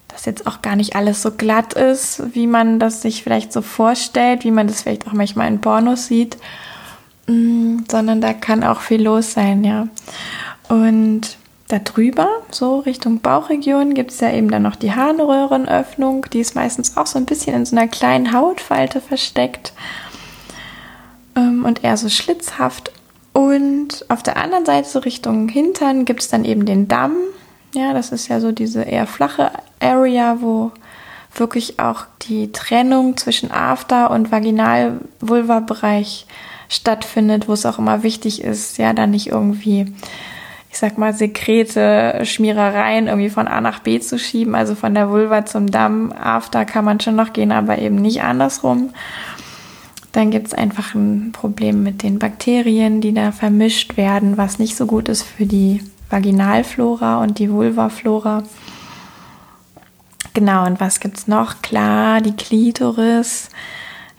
dass 0.09 0.25
jetzt 0.25 0.45
auch 0.47 0.61
gar 0.61 0.75
nicht 0.75 0.95
alles 0.95 1.21
so 1.21 1.31
glatt 1.31 1.73
ist, 1.73 2.35
wie 2.35 2.47
man 2.47 2.79
das 2.79 3.01
sich 3.01 3.23
vielleicht 3.23 3.53
so 3.53 3.61
vorstellt, 3.61 4.43
wie 4.43 4.51
man 4.51 4.67
das 4.67 4.81
vielleicht 4.81 5.07
auch 5.07 5.13
manchmal 5.13 5.47
in 5.47 5.61
Pornos 5.61 6.07
sieht, 6.07 6.37
mm, 7.27 7.83
sondern 7.89 8.19
da 8.19 8.33
kann 8.33 8.63
auch 8.63 8.81
viel 8.81 9.03
los 9.03 9.33
sein, 9.33 9.63
ja. 9.63 9.87
Und 10.67 11.37
da 11.69 11.77
drüber, 11.79 12.27
so 12.49 12.79
Richtung 12.79 13.19
Bauchregion, 13.19 13.93
gibt 13.93 14.11
es 14.11 14.19
ja 14.19 14.31
eben 14.31 14.49
dann 14.49 14.63
noch 14.63 14.75
die 14.75 14.93
Harnröhrenöffnung. 14.93 16.25
Die 16.33 16.39
ist 16.39 16.55
meistens 16.55 16.97
auch 16.97 17.05
so 17.05 17.19
ein 17.19 17.25
bisschen 17.25 17.55
in 17.55 17.65
so 17.65 17.75
einer 17.75 17.87
kleinen 17.87 18.33
Hautfalte 18.33 19.01
versteckt 19.01 19.73
ähm, 21.35 21.65
und 21.65 21.83
eher 21.83 21.95
so 21.95 22.09
schlitzhaft. 22.09 22.91
Und 23.33 24.03
auf 24.09 24.23
der 24.23 24.37
anderen 24.37 24.65
Seite, 24.65 24.89
so 24.89 24.99
Richtung 24.99 25.47
Hintern, 25.47 26.05
gibt 26.05 26.21
es 26.21 26.29
dann 26.29 26.43
eben 26.43 26.65
den 26.65 26.87
Damm. 26.87 27.15
Ja, 27.75 27.93
das 27.93 28.11
ist 28.11 28.27
ja 28.27 28.39
so 28.39 28.51
diese 28.51 28.81
eher 28.81 29.05
flache 29.05 29.51
Area, 29.79 30.37
wo 30.41 30.71
wirklich 31.33 31.79
auch 31.79 32.05
die 32.23 32.51
Trennung 32.51 33.17
zwischen 33.17 33.51
After- 33.51 34.11
und 34.11 34.31
Vaginal-Vulva-Bereich 34.31 36.25
stattfindet, 36.69 37.47
wo 37.47 37.53
es 37.53 37.65
auch 37.65 37.79
immer 37.79 38.03
wichtig 38.03 38.43
ist, 38.43 38.77
ja, 38.77 38.93
da 38.93 39.07
nicht 39.07 39.27
irgendwie, 39.27 39.91
ich 40.71 40.77
sag 40.77 40.97
mal, 40.97 41.13
Sekrete, 41.13 42.21
Schmierereien 42.23 43.07
irgendwie 43.07 43.29
von 43.29 43.47
A 43.47 43.61
nach 43.61 43.79
B 43.79 43.99
zu 43.99 44.19
schieben, 44.19 44.55
also 44.55 44.75
von 44.75 44.93
der 44.93 45.09
Vulva 45.09 45.45
zum 45.45 45.71
Damm. 45.71 46.11
After 46.11 46.65
kann 46.65 46.85
man 46.85 46.99
schon 46.99 47.15
noch 47.15 47.33
gehen, 47.33 47.51
aber 47.51 47.79
eben 47.79 47.95
nicht 47.95 48.21
andersrum. 48.21 48.91
Dann 50.11 50.31
gibt 50.31 50.47
es 50.47 50.53
einfach 50.53 50.95
ein 50.95 51.31
Problem 51.31 51.83
mit 51.83 52.01
den 52.01 52.17
Bakterien, 52.19 53.01
die 53.01 53.13
da 53.13 53.31
vermischt 53.31 53.95
werden, 53.97 54.37
was 54.37 54.57
nicht 54.57 54.75
so 54.75 54.85
gut 54.87 55.07
ist 55.07 55.23
für 55.23 55.45
die 55.45 55.83
Vaginalflora 56.09 57.21
und 57.21 57.37
die 57.37 57.51
Vulvaflora. 57.51 58.43
Genau, 60.33 60.65
und 60.65 60.79
was 60.79 60.99
gibt 60.99 61.17
es 61.17 61.27
noch? 61.27 61.61
Klar, 61.61 62.21
die 62.21 62.35
Klitoris. 62.35 63.49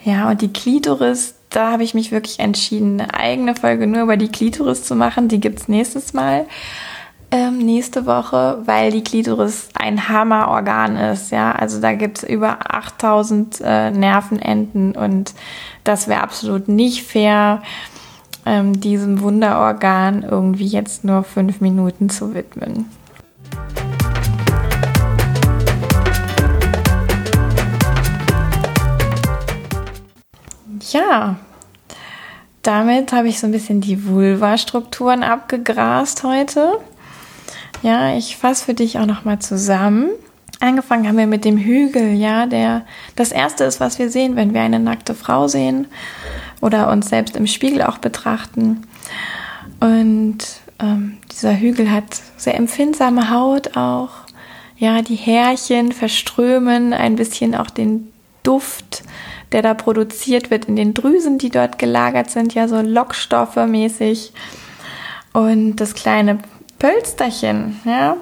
Ja, 0.03 0.31
und 0.31 0.43
die 0.43 0.53
Klitoris, 0.53 1.35
da 1.51 1.73
habe 1.73 1.85
ich 1.85 1.95
mich 1.95 2.11
wirklich 2.11 2.41
entschieden, 2.41 3.01
eine 3.01 3.15
eigene 3.15 3.55
Folge 3.55 3.87
nur 3.87 4.03
über 4.03 4.17
die 4.17 4.29
Klitoris 4.29 4.85
zu 4.85 4.95
machen. 4.95 5.29
Die 5.29 5.41
gibt 5.41 5.61
es 5.61 5.69
nächstes 5.69 6.13
Mal. 6.13 6.47
Ähm, 7.33 7.59
nächste 7.59 8.07
Woche, 8.07 8.59
weil 8.65 8.91
die 8.91 9.05
Klitoris 9.05 9.69
ein 9.75 10.09
Hammerorgan 10.09 10.97
ist. 10.97 11.31
Ja, 11.31 11.53
also 11.53 11.81
da 11.81 11.93
gibt 11.93 12.19
es 12.19 12.25
über 12.25 12.75
8000 12.75 13.61
äh, 13.65 13.91
Nervenenden 13.93 14.97
und 14.97 15.35
das 15.85 16.09
wäre 16.09 16.23
absolut 16.23 16.67
nicht 16.67 17.05
fair, 17.05 17.63
ähm, 18.47 18.81
diesem 18.81 19.21
Wunderorgan 19.21 20.25
irgendwie 20.25 20.67
jetzt 20.67 21.05
nur 21.05 21.23
fünf 21.23 21.61
Minuten 21.61 22.11
zu 22.11 22.35
widmen. 22.35 22.87
Ja, 30.93 31.37
damit 32.63 33.13
habe 33.13 33.29
ich 33.29 33.39
so 33.39 33.47
ein 33.47 33.53
bisschen 33.53 33.81
die 33.81 34.07
Vulva-Strukturen 34.07 35.23
abgegrast 35.23 36.25
heute. 36.25 36.79
Ja, 37.83 38.15
ich 38.17 38.37
fasse 38.37 38.65
für 38.65 38.75
dich 38.75 38.99
auch 38.99 39.07
nochmal 39.07 39.39
zusammen. 39.39 40.11
Angefangen 40.59 41.09
haben 41.09 41.17
wir 41.17 41.27
mit 41.27 41.45
dem 41.47 41.57
Hügel, 41.57 42.13
ja, 42.13 42.47
der 42.47 42.85
das 43.17 43.33
erste 43.33 43.65
ist, 43.65 43.81
was 43.81 43.99
wir 43.99 44.11
sehen, 44.11 44.37
wenn 44.37 44.53
wir 44.53 44.61
eine 44.61 44.79
nackte 44.79 45.15
Frau 45.15 45.49
sehen 45.49 45.87
oder 46.61 46.91
uns 46.91 47.09
selbst 47.09 47.37
im 47.37 47.47
Spiegel 47.47 47.83
auch 47.83 47.99
betrachten. 47.99 48.83
Und 49.81 50.39
ähm, 50.79 51.17
dieser 51.33 51.59
Hügel 51.59 51.91
hat 51.91 52.21
sehr 52.37 52.57
empfindsame 52.57 53.31
Haut 53.31 53.77
auch. 53.77 54.11
Ja, 54.77 55.01
die 55.01 55.17
Härchen 55.17 55.93
verströmen 55.93 56.93
ein 56.93 57.17
bisschen 57.17 57.55
auch 57.55 57.71
den 57.71 58.13
Duft 58.43 59.03
der 59.53 59.63
da 59.63 59.75
produziert 59.75 60.51
wird 60.51 60.67
in 60.67 60.77
den 60.77 60.95
Drüsen, 60.95 61.39
die 61.39 61.51
dort 61.51 61.79
gelagert 61.79 62.31
sind, 62.31 62.55
ja 62.55 62.69
so 62.69 62.81
Lockstoffe 62.81 63.57
mäßig. 63.57 64.33
Und 65.33 65.77
das 65.77 65.95
kleine 65.95 66.39
Pölsterchen, 66.79 67.81
ja, 67.85 68.17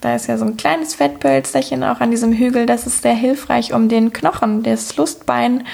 da 0.00 0.14
ist 0.14 0.26
ja 0.26 0.36
so 0.36 0.44
ein 0.44 0.56
kleines 0.56 0.94
Fettpölsterchen 0.94 1.82
auch 1.82 2.00
an 2.00 2.10
diesem 2.10 2.32
Hügel, 2.32 2.66
das 2.66 2.86
ist 2.86 3.02
sehr 3.02 3.14
hilfreich, 3.14 3.72
um 3.72 3.88
den 3.88 4.12
Knochen, 4.12 4.62
das 4.62 4.96
Lustbein, 4.96 5.64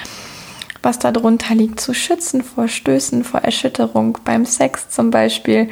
was 0.82 0.98
da 0.98 1.12
drunter 1.12 1.54
liegt, 1.54 1.80
zu 1.80 1.94
schützen 1.94 2.42
vor 2.42 2.68
Stößen, 2.68 3.24
vor 3.24 3.40
Erschütterung, 3.40 4.18
beim 4.24 4.46
Sex 4.46 4.88
zum 4.88 5.10
Beispiel. 5.10 5.68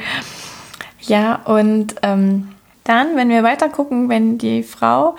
Ja, 1.01 1.35
und 1.45 1.95
ähm, 2.03 2.49
dann, 2.83 3.15
wenn 3.15 3.29
wir 3.29 3.43
weiter 3.43 3.69
gucken, 3.69 4.09
wenn 4.09 4.37
die 4.37 4.63
Frau 4.63 5.15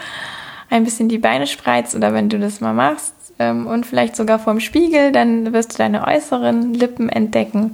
ein 0.69 0.85
bisschen 0.85 1.09
die 1.09 1.19
Beine 1.19 1.47
spreizt 1.47 1.95
oder 1.95 2.13
wenn 2.13 2.29
du 2.29 2.39
das 2.39 2.61
mal 2.61 2.75
machst, 2.75 3.15
ähm, 3.41 3.67
und 3.67 3.87
vielleicht 3.87 4.15
sogar 4.15 4.39
vorm 4.39 4.61
Spiegel, 4.61 5.11
dann 5.11 5.53
wirst 5.53 5.73
du 5.73 5.79
deine 5.79 6.07
äußeren 6.07 6.75
Lippen 6.75 7.09
entdecken. 7.09 7.73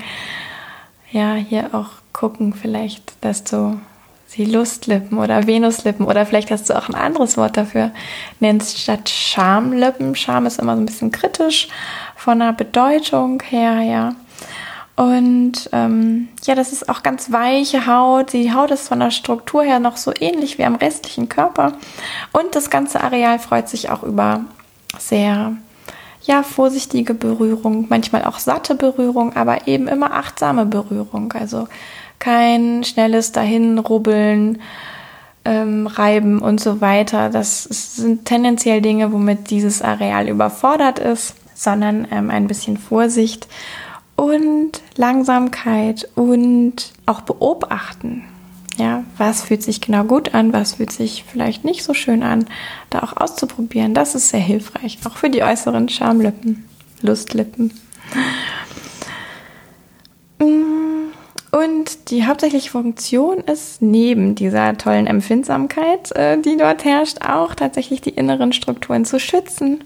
Ja, 1.11 1.35
hier 1.35 1.75
auch 1.75 1.91
gucken 2.13 2.55
vielleicht, 2.55 3.13
dass 3.21 3.45
du 3.45 3.79
sie 4.27 4.45
Lustlippen 4.45 5.19
oder 5.19 5.47
Venuslippen 5.47 6.07
oder 6.07 6.25
vielleicht 6.25 6.51
hast 6.51 6.71
du 6.71 6.77
auch 6.77 6.89
ein 6.89 6.95
anderes 6.95 7.37
Wort 7.37 7.57
dafür 7.57 7.91
nennst 8.41 8.79
statt 8.79 9.09
Schamlippen. 9.09 10.15
Scham 10.15 10.47
ist 10.47 10.59
immer 10.59 10.75
so 10.75 10.83
ein 10.83 10.87
bisschen 10.87 11.13
kritisch 11.13 11.69
von 12.17 12.39
der 12.39 12.53
Bedeutung 12.53 13.43
her, 13.43 13.81
ja. 13.83 14.15
Und 14.97 15.69
ähm, 15.73 16.29
ja, 16.45 16.55
das 16.55 16.73
ist 16.73 16.89
auch 16.89 17.03
ganz 17.03 17.31
weiche 17.31 17.87
Haut. 17.87 18.33
Die 18.33 18.55
Haut 18.55 18.71
ist 18.71 18.89
von 18.89 18.99
der 18.99 19.11
Struktur 19.11 19.63
her 19.63 19.79
noch 19.79 19.99
so 19.99 20.11
ähnlich 20.19 20.57
wie 20.57 20.65
am 20.65 20.77
restlichen 20.77 21.29
Körper. 21.29 21.75
Und 22.33 22.55
das 22.55 22.71
ganze 22.71 23.03
Areal 23.03 23.39
freut 23.39 23.69
sich 23.69 23.91
auch 23.91 24.03
über 24.03 24.47
sehr 24.99 25.53
ja, 26.23 26.43
vorsichtige 26.43 27.15
Berührung, 27.15 27.87
manchmal 27.89 28.25
auch 28.25 28.39
satte 28.39 28.75
Berührung, 28.75 29.37
aber 29.37 29.69
eben 29.69 29.87
immer 29.87 30.13
achtsame 30.13 30.67
Berührung. 30.67 31.33
Also 31.33 31.69
kein 32.19 32.83
schnelles 32.85 33.33
Dahinrubbeln, 33.33 34.61
ähm, 35.45 35.87
Reiben 35.87 36.41
und 36.41 36.61
so 36.61 36.81
weiter. 36.81 37.31
Das 37.31 37.65
sind 37.65 38.25
tendenziell 38.25 38.83
Dinge, 38.83 39.13
womit 39.13 39.51
dieses 39.51 39.83
Areal 39.83 40.29
überfordert 40.29 40.99
ist, 40.99 41.35
sondern 41.55 42.09
ähm, 42.11 42.31
ein 42.31 42.49
bisschen 42.49 42.77
Vorsicht 42.77 43.47
und 44.17 44.83
Langsamkeit 44.97 46.09
und 46.17 46.93
auch 47.07 47.21
beobachten. 47.21 48.25
Ja, 48.77 49.05
was 49.17 49.43
fühlt 49.43 49.63
sich 49.63 49.81
genau 49.81 50.05
gut 50.05 50.35
an, 50.35 50.53
was 50.53 50.75
fühlt 50.75 50.93
sich 50.93 51.25
vielleicht 51.27 51.65
nicht 51.65 51.83
so 51.83 51.95
schön 51.95 52.23
an, 52.23 52.47
da 52.91 53.03
auch 53.03 53.17
auszuprobieren, 53.17 53.95
das 53.95 54.15
ist 54.15 54.29
sehr 54.29 54.41
hilfreich, 54.41 54.99
auch 55.07 55.17
für 55.17 55.31
die 55.31 55.43
äußeren 55.43 55.89
Schamlippen, 55.89 56.69
Lustlippen. 57.01 57.73
Mm, 60.39 61.09
und 61.53 62.11
die 62.11 62.27
hauptsächliche 62.27 62.71
Funktion 62.71 63.39
ist 63.39 63.81
neben 63.81 64.35
dieser 64.35 64.77
tollen 64.77 65.07
Empfindsamkeit, 65.07 66.13
äh, 66.13 66.39
die 66.39 66.59
dort 66.59 66.85
herrscht, 66.85 67.23
auch 67.27 67.55
tatsächlich 67.55 68.03
die 68.03 68.11
inneren 68.11 68.53
Strukturen 68.53 69.07
zu 69.07 69.19
schützen. 69.19 69.85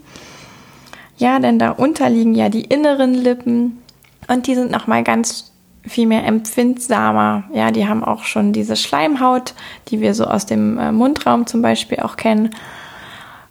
Ja, 1.17 1.39
denn 1.39 1.59
darunter 1.59 2.09
liegen 2.09 2.35
ja 2.35 2.49
die 2.49 2.65
inneren 2.65 3.13
Lippen 3.13 3.81
und 4.27 4.47
die 4.47 4.55
sind 4.55 4.71
nochmal 4.71 5.03
ganz 5.03 5.50
viel 5.85 6.07
mehr 6.07 6.25
empfindsamer. 6.25 7.43
Ja, 7.53 7.71
die 7.71 7.87
haben 7.87 8.03
auch 8.03 8.23
schon 8.23 8.53
diese 8.53 8.75
Schleimhaut, 8.75 9.53
die 9.87 9.99
wir 9.99 10.13
so 10.13 10.25
aus 10.25 10.45
dem 10.45 10.77
äh, 10.77 10.91
Mundraum 10.91 11.47
zum 11.47 11.61
Beispiel 11.61 11.99
auch 11.99 12.17
kennen. 12.17 12.51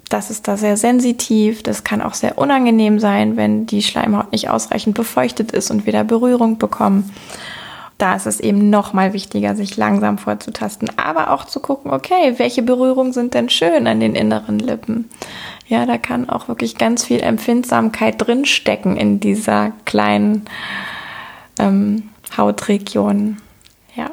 Das 0.08 0.30
ist 0.30 0.48
da 0.48 0.56
sehr 0.56 0.76
sensitiv. 0.76 1.62
Das 1.62 1.84
kann 1.84 2.02
auch 2.02 2.14
sehr 2.14 2.36
unangenehm 2.36 2.98
sein, 2.98 3.36
wenn 3.36 3.66
die 3.66 3.82
Schleimhaut 3.82 4.32
nicht 4.32 4.50
ausreichend 4.50 4.96
befeuchtet 4.96 5.52
ist 5.52 5.70
und 5.70 5.86
wir 5.86 5.92
da 5.92 6.02
Berührung 6.02 6.58
bekommen. 6.58 7.10
Da 7.96 8.16
ist 8.16 8.26
es 8.26 8.40
eben 8.40 8.70
noch 8.70 8.92
mal 8.94 9.12
wichtiger, 9.12 9.54
sich 9.54 9.76
langsam 9.76 10.16
vorzutasten, 10.16 10.90
aber 10.98 11.32
auch 11.32 11.44
zu 11.44 11.60
gucken, 11.60 11.92
okay, 11.92 12.34
welche 12.38 12.62
Berührungen 12.62 13.12
sind 13.12 13.34
denn 13.34 13.50
schön 13.50 13.86
an 13.86 14.00
den 14.00 14.14
inneren 14.14 14.58
Lippen? 14.58 15.10
Ja, 15.68 15.84
da 15.84 15.98
kann 15.98 16.28
auch 16.28 16.48
wirklich 16.48 16.78
ganz 16.78 17.04
viel 17.04 17.20
Empfindsamkeit 17.20 18.14
drinstecken 18.18 18.96
in 18.96 19.20
dieser 19.20 19.72
kleinen 19.84 20.46
ähm, 21.58 22.08
Hautregionen. 22.36 23.40
Ja. 23.94 24.10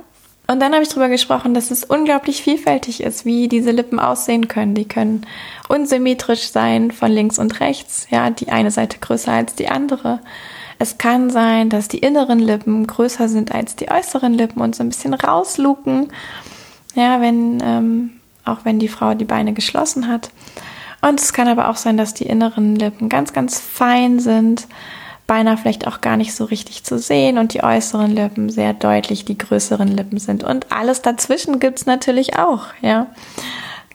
Und 0.48 0.62
dann 0.62 0.74
habe 0.74 0.84
ich 0.84 0.90
darüber 0.90 1.10
gesprochen, 1.10 1.54
dass 1.54 1.72
es 1.72 1.84
unglaublich 1.84 2.42
vielfältig 2.42 3.04
ist, 3.04 3.26
wie 3.26 3.48
diese 3.48 3.72
Lippen 3.72 4.00
aussehen 4.00 4.48
können. 4.48 4.76
Die 4.76 4.88
können 4.88 5.26
unsymmetrisch 5.68 6.50
sein 6.50 6.92
von 6.92 7.12
links 7.12 7.38
und 7.38 7.60
rechts, 7.60 8.08
ja, 8.10 8.30
die 8.30 8.50
eine 8.50 8.72
Seite 8.72 9.00
größer 9.00 9.32
als 9.32 9.56
die 9.56 9.68
andere. 9.68 10.20
Es 10.80 10.98
kann 10.98 11.30
sein, 11.30 11.70
dass 11.70 11.88
die 11.88 11.98
inneren 11.98 12.40
Lippen 12.40 12.88
größer 12.88 13.28
sind 13.28 13.54
als 13.54 13.76
die 13.76 13.90
äußeren 13.90 14.34
Lippen 14.34 14.62
und 14.62 14.76
so 14.76 14.84
ein 14.84 14.90
bisschen 14.90 15.14
rausluken. 15.14 16.08
Ja, 16.96 17.20
wenn, 17.20 17.62
ähm, 17.64 18.12
auch 18.46 18.60
wenn 18.64 18.80
die 18.80 18.88
Frau 18.88 19.14
die 19.14 19.26
Beine 19.26 19.54
geschlossen 19.54 20.08
hat. 20.08 20.32
Und 21.02 21.20
es 21.20 21.34
kann 21.34 21.48
aber 21.48 21.70
auch 21.70 21.76
sein, 21.76 21.98
dass 21.98 22.14
die 22.14 22.26
inneren 22.26 22.76
Lippen 22.76 23.10
ganz, 23.10 23.34
ganz 23.34 23.60
fein 23.60 24.20
sind 24.20 24.68
beinahe 25.28 25.58
vielleicht 25.58 25.86
auch 25.88 26.02
gar 26.02 26.18
nicht 26.18 26.34
so 26.34 26.46
richtig 26.46 26.84
zu 26.84 26.98
sehen 26.98 27.38
und 27.38 27.54
die 27.54 27.64
äußeren 27.64 28.12
Lippen 28.12 28.50
sehr 28.50 28.74
deutlich 28.74 29.26
die 29.26 29.38
größeren 29.38 29.90
Lippen 29.90 30.20
sind. 30.20 30.44
Und 30.44 30.72
alles 30.72 31.02
dazwischen 31.02 31.60
gibt's 31.60 31.86
natürlich 31.86 32.40
auch, 32.40 32.68
ja. 32.82 33.08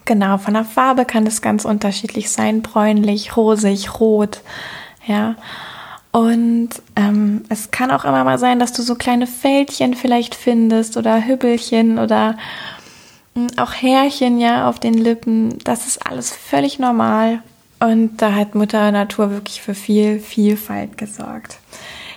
Genau, 0.05 0.37
von 0.37 0.55
der 0.55 0.65
Farbe 0.65 1.05
kann 1.05 1.27
es 1.27 1.43
ganz 1.43 1.65
unterschiedlich 1.65 2.31
sein, 2.31 2.61
bräunlich, 2.61 3.37
rosig, 3.37 3.99
rot, 3.99 4.41
ja. 5.07 5.37
Und 6.11 6.71
ähm, 6.95 7.45
es 7.49 7.71
kann 7.71 7.91
auch 7.91 8.05
immer 8.05 8.23
mal 8.23 8.39
sein, 8.39 8.59
dass 8.59 8.75
du 8.75 8.83
so 8.83 8.97
kleine 8.97 9.27
Fältchen 9.27 9.95
vielleicht 9.95 10.35
findest 10.35 10.99
oder 10.99 11.25
Hübbelchen 11.27 11.99
oder 11.99 12.37
hm, 13.35 13.47
auch 13.57 13.73
Härchen 13.73 14.39
ja 14.39 14.69
auf 14.69 14.79
den 14.79 14.95
Lippen. 14.95 15.59
Das 15.65 15.87
ist 15.87 16.07
alles 16.07 16.31
völlig 16.31 16.79
normal. 16.79 17.43
Und 17.83 18.19
da 18.19 18.33
hat 18.35 18.55
Mutter 18.55 18.93
Natur 18.93 19.33
wirklich 19.33 19.61
für 19.61 19.75
viel 19.75 20.21
Vielfalt 20.21 20.97
gesorgt. 20.97 21.59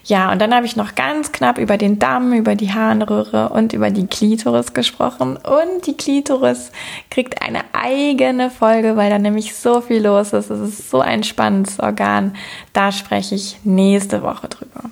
Ja, 0.03 0.31
und 0.31 0.39
dann 0.39 0.53
habe 0.53 0.67
ich 0.67 0.75
noch 0.75 0.93
ganz 0.93 1.31
knapp 1.31 1.57
über 1.57 1.77
den 1.77 1.97
Damm, 1.97 2.33
über 2.33 2.53
die 2.53 2.71
Harnröhre 2.71 3.49
und 3.49 3.73
über 3.73 3.89
die 3.89 4.05
Klitoris 4.05 4.73
gesprochen. 4.73 5.37
Und 5.37 5.87
die 5.87 5.97
Klitoris 5.97 6.71
kriegt 7.09 7.41
eine 7.41 7.61
eigene 7.73 8.51
Folge, 8.51 8.95
weil 8.95 9.09
da 9.09 9.17
nämlich 9.17 9.55
so 9.55 9.81
viel 9.81 10.05
los 10.05 10.33
ist. 10.33 10.51
Es 10.51 10.59
ist 10.59 10.91
so 10.91 10.99
ein 10.99 11.23
spannendes 11.23 11.79
Organ. 11.79 12.35
Da 12.73 12.91
spreche 12.91 13.33
ich 13.33 13.57
nächste 13.63 14.21
Woche 14.21 14.47
drüber. 14.47 14.91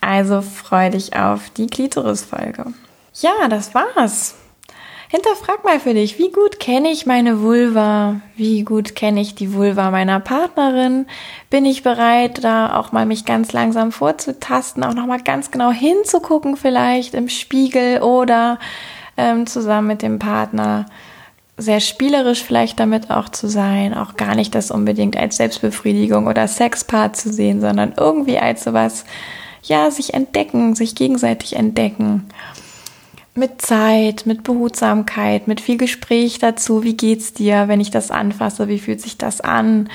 Also 0.00 0.40
freu 0.40 0.88
dich 0.88 1.14
auf 1.14 1.50
die 1.50 1.66
Klitoris-Folge. 1.66 2.72
Ja, 3.20 3.48
das 3.50 3.74
war's. 3.74 4.36
Hinterfrag 5.08 5.64
mal 5.64 5.78
für 5.78 5.94
dich, 5.94 6.18
wie 6.18 6.32
gut 6.32 6.58
kenne 6.58 6.88
ich 6.90 7.06
meine 7.06 7.40
Vulva? 7.40 8.20
Wie 8.34 8.64
gut 8.64 8.96
kenne 8.96 9.20
ich 9.20 9.36
die 9.36 9.54
Vulva 9.54 9.92
meiner 9.92 10.18
Partnerin? 10.18 11.06
Bin 11.48 11.64
ich 11.64 11.84
bereit, 11.84 12.42
da 12.42 12.76
auch 12.76 12.90
mal 12.90 13.06
mich 13.06 13.24
ganz 13.24 13.52
langsam 13.52 13.92
vorzutasten, 13.92 14.82
auch 14.82 14.94
nochmal 14.94 15.22
ganz 15.22 15.52
genau 15.52 15.70
hinzugucken, 15.70 16.56
vielleicht 16.56 17.14
im 17.14 17.28
Spiegel 17.28 18.02
oder 18.02 18.58
ähm, 19.16 19.46
zusammen 19.46 19.86
mit 19.86 20.02
dem 20.02 20.18
Partner? 20.18 20.86
sehr 21.58 21.80
spielerisch 21.80 22.42
vielleicht 22.42 22.78
damit 22.78 23.10
auch 23.10 23.30
zu 23.30 23.48
sein, 23.48 23.94
auch 23.94 24.16
gar 24.16 24.34
nicht 24.34 24.54
das 24.54 24.70
unbedingt 24.70 25.16
als 25.16 25.38
Selbstbefriedigung 25.38 26.26
oder 26.26 26.46
Sexpart 26.48 27.16
zu 27.16 27.32
sehen, 27.32 27.60
sondern 27.60 27.94
irgendwie 27.96 28.38
als 28.38 28.64
sowas, 28.64 29.04
ja, 29.62 29.90
sich 29.90 30.12
entdecken, 30.12 30.74
sich 30.74 30.94
gegenseitig 30.94 31.56
entdecken. 31.56 32.28
Mit 33.36 33.62
Zeit, 33.62 34.24
mit 34.26 34.42
Behutsamkeit, 34.42 35.48
mit 35.48 35.60
viel 35.60 35.76
Gespräch 35.76 36.38
dazu. 36.38 36.82
Wie 36.82 36.96
geht's 36.96 37.32
dir, 37.32 37.68
wenn 37.68 37.80
ich 37.80 37.90
das 37.90 38.10
anfasse? 38.10 38.68
Wie 38.68 38.78
fühlt 38.78 39.00
sich 39.00 39.18
das 39.18 39.40
an? 39.40 39.88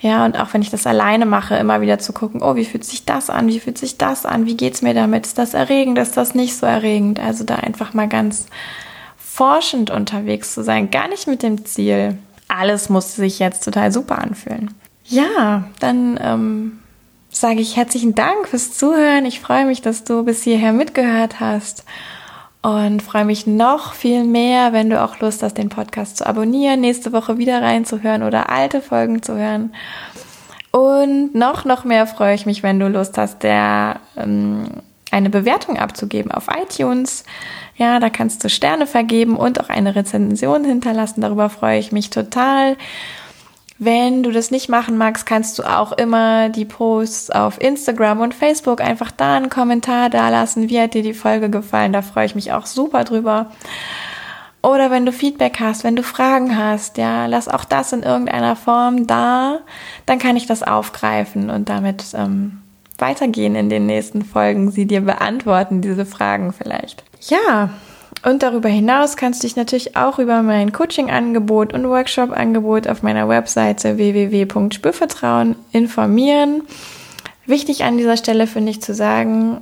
Ja, 0.00 0.24
und 0.24 0.36
auch 0.36 0.52
wenn 0.52 0.62
ich 0.62 0.70
das 0.70 0.86
alleine 0.86 1.26
mache, 1.26 1.54
immer 1.54 1.80
wieder 1.80 2.00
zu 2.00 2.12
gucken, 2.12 2.42
oh, 2.42 2.56
wie 2.56 2.64
fühlt 2.64 2.84
sich 2.84 3.04
das 3.04 3.30
an? 3.30 3.46
Wie 3.46 3.60
fühlt 3.60 3.78
sich 3.78 3.98
das 3.98 4.26
an? 4.26 4.46
Wie 4.46 4.56
geht's 4.56 4.82
mir 4.82 4.94
damit? 4.94 5.26
Ist 5.26 5.38
das 5.38 5.54
erregend? 5.54 5.96
Ist 5.98 6.16
das 6.16 6.34
nicht 6.34 6.56
so 6.56 6.66
erregend? 6.66 7.20
Also 7.20 7.44
da 7.44 7.54
einfach 7.54 7.94
mal 7.94 8.08
ganz 8.08 8.46
forschend 9.16 9.90
unterwegs 9.90 10.54
zu 10.54 10.64
sein. 10.64 10.90
Gar 10.90 11.08
nicht 11.08 11.28
mit 11.28 11.44
dem 11.44 11.64
Ziel, 11.64 12.18
alles 12.48 12.88
muss 12.88 13.14
sich 13.14 13.38
jetzt 13.38 13.64
total 13.64 13.92
super 13.92 14.18
anfühlen. 14.18 14.74
Ja, 15.04 15.64
dann 15.78 16.18
ähm, 16.20 16.80
sage 17.30 17.60
ich 17.60 17.76
herzlichen 17.76 18.16
Dank 18.16 18.48
fürs 18.48 18.76
Zuhören. 18.76 19.24
Ich 19.24 19.38
freue 19.38 19.66
mich, 19.66 19.82
dass 19.82 20.02
du 20.02 20.24
bis 20.24 20.42
hierher 20.42 20.72
mitgehört 20.72 21.38
hast 21.38 21.84
und 22.62 23.02
freue 23.02 23.24
mich 23.24 23.46
noch 23.46 23.92
viel 23.92 24.24
mehr, 24.24 24.72
wenn 24.72 24.88
du 24.88 25.02
auch 25.02 25.18
Lust 25.18 25.42
hast, 25.42 25.58
den 25.58 25.68
Podcast 25.68 26.18
zu 26.18 26.26
abonnieren, 26.26 26.80
nächste 26.80 27.12
Woche 27.12 27.36
wieder 27.36 27.60
reinzuhören 27.60 28.22
oder 28.22 28.50
alte 28.50 28.80
Folgen 28.80 29.22
zu 29.22 29.36
hören. 29.36 29.74
Und 30.70 31.34
noch, 31.34 31.64
noch 31.64 31.84
mehr 31.84 32.06
freue 32.06 32.34
ich 32.34 32.46
mich, 32.46 32.62
wenn 32.62 32.78
du 32.78 32.88
Lust 32.88 33.18
hast, 33.18 33.42
der, 33.42 34.00
ähm, 34.16 34.68
eine 35.10 35.28
Bewertung 35.28 35.76
abzugeben 35.76 36.30
auf 36.30 36.46
iTunes. 36.48 37.24
Ja, 37.76 38.00
da 38.00 38.08
kannst 38.10 38.44
du 38.44 38.48
Sterne 38.48 38.86
vergeben 38.86 39.36
und 39.36 39.60
auch 39.60 39.68
eine 39.68 39.94
Rezension 39.94 40.64
hinterlassen. 40.64 41.20
Darüber 41.20 41.50
freue 41.50 41.78
ich 41.78 41.92
mich 41.92 42.10
total. 42.10 42.76
Wenn 43.84 44.22
du 44.22 44.30
das 44.30 44.52
nicht 44.52 44.68
machen 44.68 44.96
magst, 44.96 45.26
kannst 45.26 45.58
du 45.58 45.64
auch 45.64 45.90
immer 45.90 46.50
die 46.50 46.64
Posts 46.64 47.30
auf 47.30 47.60
Instagram 47.60 48.20
und 48.20 48.32
Facebook 48.32 48.80
einfach 48.80 49.10
da 49.10 49.34
einen 49.34 49.50
Kommentar 49.50 50.08
da 50.08 50.28
lassen. 50.28 50.68
Wie 50.68 50.80
hat 50.80 50.94
dir 50.94 51.02
die 51.02 51.14
Folge 51.14 51.50
gefallen? 51.50 51.92
Da 51.92 52.00
freue 52.00 52.26
ich 52.26 52.36
mich 52.36 52.52
auch 52.52 52.66
super 52.66 53.02
drüber. 53.02 53.50
Oder 54.62 54.92
wenn 54.92 55.04
du 55.04 55.10
Feedback 55.10 55.58
hast, 55.58 55.82
wenn 55.82 55.96
du 55.96 56.04
Fragen 56.04 56.56
hast, 56.56 56.96
ja, 56.96 57.26
lass 57.26 57.48
auch 57.48 57.64
das 57.64 57.92
in 57.92 58.04
irgendeiner 58.04 58.54
Form 58.54 59.08
da. 59.08 59.58
Dann 60.06 60.20
kann 60.20 60.36
ich 60.36 60.46
das 60.46 60.62
aufgreifen 60.62 61.50
und 61.50 61.68
damit 61.68 62.04
ähm, 62.14 62.62
weitergehen 62.98 63.56
in 63.56 63.68
den 63.68 63.86
nächsten 63.86 64.24
Folgen, 64.24 64.70
sie 64.70 64.86
dir 64.86 65.00
beantworten, 65.00 65.80
diese 65.80 66.06
Fragen 66.06 66.52
vielleicht. 66.52 67.02
Ja, 67.22 67.70
und 68.24 68.42
darüber 68.42 68.68
hinaus 68.68 69.16
kannst 69.16 69.42
du 69.42 69.46
dich 69.46 69.56
natürlich 69.56 69.96
auch 69.96 70.18
über 70.18 70.42
mein 70.42 70.72
Coaching-Angebot 70.72 71.72
und 71.72 71.88
Workshop-Angebot 71.88 72.86
auf 72.86 73.02
meiner 73.02 73.28
Webseite 73.28 73.96
www.spürvertrauen 73.96 75.56
informieren. 75.72 76.62
Wichtig 77.46 77.84
an 77.84 77.98
dieser 77.98 78.16
Stelle 78.16 78.46
finde 78.46 78.70
ich 78.70 78.80
zu 78.80 78.94
sagen, 78.94 79.58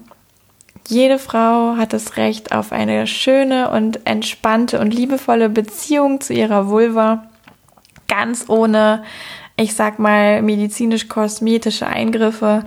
jede 0.88 1.18
Frau 1.18 1.77
hat 1.77 1.92
das 1.92 2.16
Recht 2.16 2.53
auf 2.53 2.73
eine 2.73 3.07
schöne 3.07 3.70
und 3.70 4.07
entspannte 4.07 4.81
und 4.81 4.92
liebevolle 4.92 5.49
Beziehung 5.49 6.20
zu 6.20 6.35
ihrer 6.35 6.68
Vulva, 6.68 7.25
ganz 8.09 8.46
ohne, 8.49 9.05
ich 9.57 9.75
sag 9.75 9.99
mal, 9.99 10.42
medizinisch-kosmetische 10.42 11.87
Eingriffe. 11.87 12.64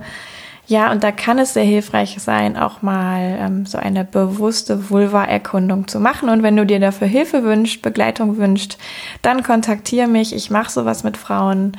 Ja, 0.66 0.90
und 0.90 1.04
da 1.04 1.12
kann 1.12 1.38
es 1.38 1.52
sehr 1.52 1.64
hilfreich 1.64 2.16
sein, 2.20 2.56
auch 2.56 2.80
mal 2.80 3.36
ähm, 3.38 3.66
so 3.66 3.76
eine 3.76 4.04
bewusste 4.04 4.88
Vulva-Erkundung 4.88 5.88
zu 5.88 6.00
machen. 6.00 6.30
Und 6.30 6.42
wenn 6.42 6.56
du 6.56 6.64
dir 6.64 6.80
dafür 6.80 7.06
Hilfe 7.06 7.42
wünschst, 7.42 7.82
Begleitung 7.82 8.38
wünschst, 8.38 8.78
dann 9.20 9.42
kontaktiere 9.42 10.08
mich. 10.08 10.34
Ich 10.34 10.50
mache 10.50 10.70
sowas 10.70 11.04
mit 11.04 11.18
Frauen 11.18 11.72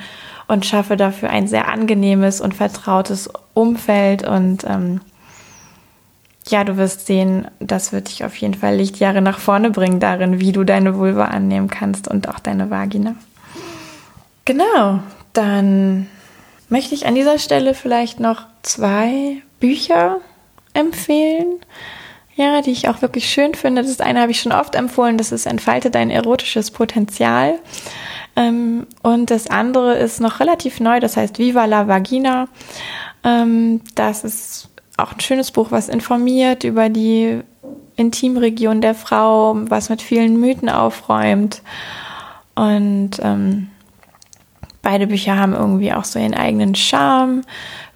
und 0.48 0.68
schaffe 0.68 0.98
dafür 0.98 1.32
ein 1.32 1.48
sehr 1.48 1.68
angenehmes 1.68 2.42
und 2.42 2.54
vertrautes 2.54 3.28
Umfeld. 3.56 4.28
Und 4.28 4.64
ähm, 4.66 5.02
ja, 6.48 6.64
du 6.64 6.78
wirst 6.78 7.08
sehen, 7.08 7.48
das 7.60 7.92
wird 7.92 8.10
dich 8.10 8.24
auf 8.24 8.36
jeden 8.38 8.54
Fall 8.54 8.76
Lichtjahre 8.76 9.22
nach 9.22 9.40
vorne 9.40 9.72
bringen 9.72 10.00
darin, 10.00 10.40
wie 10.40 10.52
du 10.52 10.64
deine 10.64 10.96
Vulva 10.96 11.26
annehmen 11.26 11.72
kannst 11.72 12.08
und 12.08 12.30
auch 12.30 12.40
deine 12.40 12.70
Vagina. 12.70 13.16
Genau, 14.46 15.00
dann 15.34 16.06
möchte 16.76 16.94
ich 16.94 17.06
an 17.06 17.16
dieser 17.16 17.40
Stelle 17.40 17.74
vielleicht 17.74 18.20
noch 18.20 18.48
zwei 18.62 19.38
Bücher 19.62 20.18
empfehlen, 20.74 21.62
ja, 22.36 22.62
die 22.62 22.72
ich 22.72 22.90
auch 22.90 23.02
wirklich 23.02 23.30
schön 23.30 23.56
finde. 23.56 23.82
Das 23.82 24.02
eine 24.02 24.20
habe 24.20 24.32
ich 24.32 24.42
schon 24.42 24.52
oft 24.52 24.76
empfohlen, 24.76 25.18
das 25.18 25.32
ist 25.32 25.46
Entfalte 25.46 25.90
dein 25.90 26.10
erotisches 26.12 26.72
Potenzial. 26.72 27.60
Ähm, 28.36 28.88
und 29.04 29.32
das 29.32 29.50
andere 29.50 29.96
ist 29.96 30.20
noch 30.20 30.42
relativ 30.42 30.82
neu, 30.82 31.00
das 31.00 31.16
heißt 31.16 31.40
Viva 31.40 31.64
la 31.64 31.88
Vagina. 31.88 32.50
Ähm, 33.24 33.80
das 33.96 34.26
ist 34.26 34.68
auch 34.98 35.14
ein 35.14 35.22
schönes 35.22 35.52
Buch, 35.52 35.72
was 35.72 35.88
informiert 35.88 36.66
über 36.66 36.90
die 36.90 37.40
Intimregion 37.96 38.82
der 38.82 38.96
Frau, 38.96 39.56
was 39.56 39.88
mit 39.88 40.02
vielen 40.02 40.42
Mythen 40.42 40.68
aufräumt. 40.68 41.62
Und 42.54 43.12
ähm, 43.24 43.70
Beide 44.86 45.08
Bücher 45.08 45.36
haben 45.36 45.54
irgendwie 45.54 45.92
auch 45.92 46.06
so 46.06 46.20
ihren 46.20 46.36
eigenen 46.36 46.76
Charme, 46.76 47.42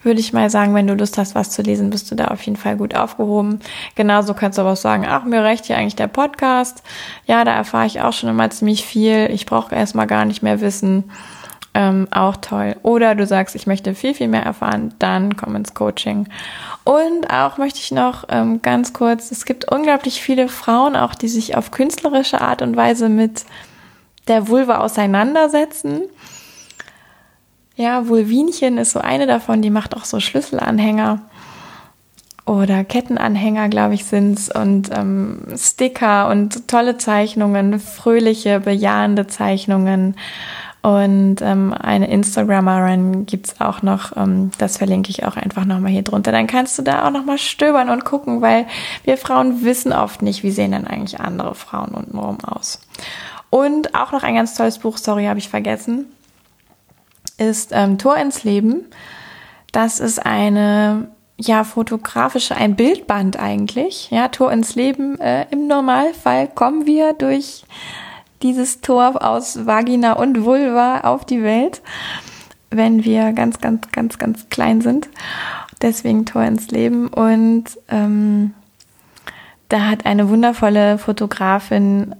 würde 0.02 0.20
ich 0.20 0.34
mal 0.34 0.50
sagen. 0.50 0.74
Wenn 0.74 0.88
du 0.88 0.96
Lust 0.96 1.20
hast, 1.20 1.36
was 1.36 1.52
zu 1.52 1.62
lesen, 1.62 1.92
bist 1.92 2.10
du 2.10 2.16
da 2.16 2.30
auf 2.30 2.42
jeden 2.42 2.58
Fall 2.58 2.78
gut 2.78 2.96
aufgehoben. 2.96 3.60
Genauso 3.94 4.34
kannst 4.34 4.58
du 4.58 4.64
aber 4.64 4.72
auch 4.72 4.76
sagen, 4.76 5.06
ach, 5.08 5.24
mir 5.24 5.44
reicht 5.44 5.66
hier 5.66 5.78
eigentlich 5.78 5.98
der 5.98 6.08
Podcast. 6.08 6.82
Ja, 7.28 7.44
da 7.44 7.54
erfahre 7.54 7.86
ich 7.86 8.02
auch 8.02 8.12
schon 8.12 8.28
immer 8.32 8.50
ziemlich 8.50 8.84
viel. 8.84 9.30
Ich 9.32 9.46
brauche 9.46 9.76
erstmal 9.76 10.08
gar 10.08 10.26
nicht 10.26 10.42
mehr 10.42 10.62
wissen. 10.62 11.12
Ähm, 11.76 12.08
auch 12.10 12.38
toll. 12.38 12.76
Oder 12.82 13.14
du 13.14 13.28
sagst, 13.28 13.54
ich 13.54 13.68
möchte 13.68 13.94
viel, 13.94 14.16
viel 14.16 14.28
mehr 14.28 14.42
erfahren, 14.42 14.96
dann 14.98 15.38
komm 15.38 15.56
ins 15.56 15.76
Coaching. 15.76 16.28
Und 16.86 17.32
auch 17.32 17.60
möchte 17.60 17.78
ich 17.78 17.92
noch 17.92 18.24
ähm, 18.30 18.64
ganz 18.64 18.94
kurz, 18.94 19.30
es 19.30 19.46
gibt 19.46 19.72
unglaublich 19.72 20.24
viele 20.24 20.48
Frauen 20.48 20.96
auch, 20.96 21.14
die 21.14 21.28
sich 21.28 21.56
auf 21.56 21.70
künstlerische 21.70 22.42
Art 22.42 22.64
und 22.64 22.76
Weise 22.76 23.10
mit 23.10 23.46
der 24.28 24.48
Vulva 24.48 24.80
auseinandersetzen. 24.80 26.02
Ja, 27.80 28.10
Vulvinchen 28.10 28.78
ist 28.78 28.92
so 28.92 29.00
eine 29.00 29.26
davon, 29.26 29.62
die 29.62 29.70
macht 29.70 29.96
auch 29.96 30.04
so 30.04 30.20
Schlüsselanhänger 30.20 31.22
oder 32.46 32.84
Kettenanhänger, 32.84 33.70
glaube 33.70 33.94
ich, 33.94 34.04
sind's 34.04 34.54
und 34.54 34.90
ähm, 34.92 35.44
Sticker 35.56 36.28
und 36.28 36.68
tolle 36.68 36.98
Zeichnungen, 36.98 37.80
fröhliche, 37.80 38.60
bejahende 38.60 39.28
Zeichnungen. 39.28 40.18
Und 40.82 41.38
ähm, 41.42 41.74
eine 41.74 42.10
Instagrammerin 42.10 43.26
gibt's 43.26 43.62
auch 43.62 43.82
noch, 43.82 44.18
ähm, 44.18 44.52
das 44.58 44.76
verlinke 44.76 45.10
ich 45.10 45.24
auch 45.24 45.38
einfach 45.38 45.64
nochmal 45.64 45.92
hier 45.92 46.02
drunter. 46.02 46.34
Dann 46.34 46.48
kannst 46.48 46.78
du 46.78 46.82
da 46.82 47.08
auch 47.08 47.12
nochmal 47.12 47.38
stöbern 47.38 47.90
und 47.90 48.04
gucken, 48.04 48.42
weil 48.42 48.68
wir 49.06 49.16
Frauen 49.16 49.64
wissen 49.64 49.94
oft 49.94 50.22
nicht, 50.22 50.44
wie 50.44 50.52
sehen 50.52 50.74
denn 50.74 50.86
eigentlich 50.86 51.22
andere 51.22 51.56
Frauen 51.56 51.92
untenrum 51.92 52.40
aus. 52.44 52.82
Und 53.50 53.96
auch 53.96 54.12
noch 54.12 54.24
ein 54.24 54.36
ganz 54.36 54.54
tolles 54.56 54.80
Buch, 54.80 54.98
sorry, 54.98 55.28
habe 55.28 55.40
ich 55.40 55.48
vergessen 55.48 56.08
ist 57.40 57.72
ähm, 57.74 57.98
Tor 57.98 58.18
ins 58.18 58.44
Leben. 58.44 58.86
Das 59.72 60.00
ist 60.00 60.26
eine 60.26 61.10
ja 61.38 61.64
fotografische, 61.64 62.56
ein 62.56 62.76
Bildband 62.76 63.40
eigentlich. 63.40 64.10
Ja, 64.12 64.28
Tor 64.28 64.52
ins 64.52 64.76
Leben. 64.76 65.20
Äh, 65.20 65.46
Im 65.52 65.68
Normalfall 65.68 66.48
kommen 66.48 66.86
wir 66.86 67.14
durch 67.14 67.64
dieses 68.42 68.82
Tor 68.82 69.24
aus 69.26 69.66
Vagina 69.66 70.14
und 70.14 70.44
Vulva 70.44 71.02
auf 71.02 71.26
die 71.26 71.44
Welt, 71.44 71.82
wenn 72.70 73.04
wir 73.04 73.34
ganz, 73.34 73.60
ganz, 73.60 73.92
ganz, 73.92 74.18
ganz 74.18 74.50
klein 74.50 74.82
sind. 74.82 75.10
Deswegen 75.82 76.26
Tor 76.26 76.44
ins 76.44 76.72
Leben. 76.72 77.08
Und 77.08 77.66
ähm, 77.90 78.54
da 79.70 79.88
hat 79.88 80.06
eine 80.06 80.30
wundervolle 80.30 80.98
Fotografin 80.98 82.16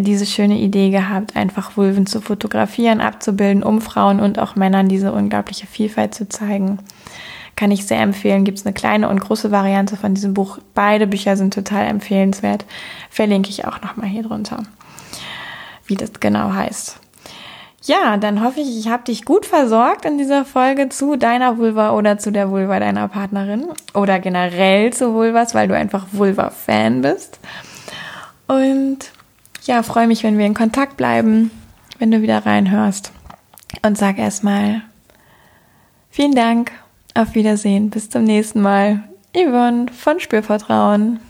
diese 0.00 0.26
schöne 0.26 0.58
Idee 0.58 0.90
gehabt, 0.90 1.36
einfach 1.36 1.76
Vulven 1.76 2.06
zu 2.06 2.20
fotografieren, 2.20 3.00
abzubilden, 3.00 3.62
um 3.62 3.80
Frauen 3.80 4.20
und 4.20 4.38
auch 4.38 4.56
Männern 4.56 4.88
diese 4.88 5.12
unglaubliche 5.12 5.66
Vielfalt 5.66 6.14
zu 6.14 6.28
zeigen. 6.28 6.78
Kann 7.56 7.70
ich 7.70 7.86
sehr 7.86 8.00
empfehlen. 8.00 8.44
Gibt 8.44 8.58
es 8.58 8.66
eine 8.66 8.74
kleine 8.74 9.08
und 9.08 9.20
große 9.20 9.50
Variante 9.50 9.96
von 9.96 10.14
diesem 10.14 10.34
Buch. 10.34 10.58
Beide 10.74 11.06
Bücher 11.06 11.36
sind 11.36 11.54
total 11.54 11.86
empfehlenswert. 11.86 12.66
Verlinke 13.10 13.48
ich 13.48 13.66
auch 13.66 13.80
nochmal 13.80 14.08
hier 14.08 14.22
drunter, 14.22 14.62
wie 15.86 15.94
das 15.94 16.20
genau 16.20 16.52
heißt. 16.52 17.00
Ja, 17.86 18.16
dann 18.16 18.42
hoffe 18.42 18.60
ich, 18.60 18.78
ich 18.78 18.88
habe 18.88 19.04
dich 19.04 19.24
gut 19.24 19.46
versorgt 19.46 20.04
in 20.06 20.18
dieser 20.18 20.44
Folge 20.44 20.88
zu 20.88 21.16
deiner 21.16 21.56
Vulva 21.56 21.92
oder 21.92 22.18
zu 22.18 22.32
der 22.32 22.50
Vulva 22.50 22.80
deiner 22.80 23.06
Partnerin 23.06 23.66
oder 23.94 24.18
generell 24.18 24.92
zu 24.92 25.14
Vulvas, 25.14 25.54
weil 25.54 25.68
du 25.68 25.76
einfach 25.76 26.06
Vulva-Fan 26.10 27.00
bist. 27.02 27.38
Und 28.48 29.12
ja, 29.66 29.82
freue 29.82 30.06
mich, 30.06 30.22
wenn 30.22 30.38
wir 30.38 30.46
in 30.46 30.54
Kontakt 30.54 30.96
bleiben, 30.96 31.50
wenn 31.98 32.10
du 32.10 32.22
wieder 32.22 32.46
reinhörst. 32.46 33.12
Und 33.82 33.98
sag 33.98 34.18
erstmal 34.18 34.82
vielen 36.10 36.34
Dank, 36.34 36.72
auf 37.14 37.34
Wiedersehen, 37.34 37.90
bis 37.90 38.10
zum 38.10 38.24
nächsten 38.24 38.60
Mal. 38.60 39.02
Yvonne 39.34 39.86
von 39.92 40.20
Spürvertrauen. 40.20 41.20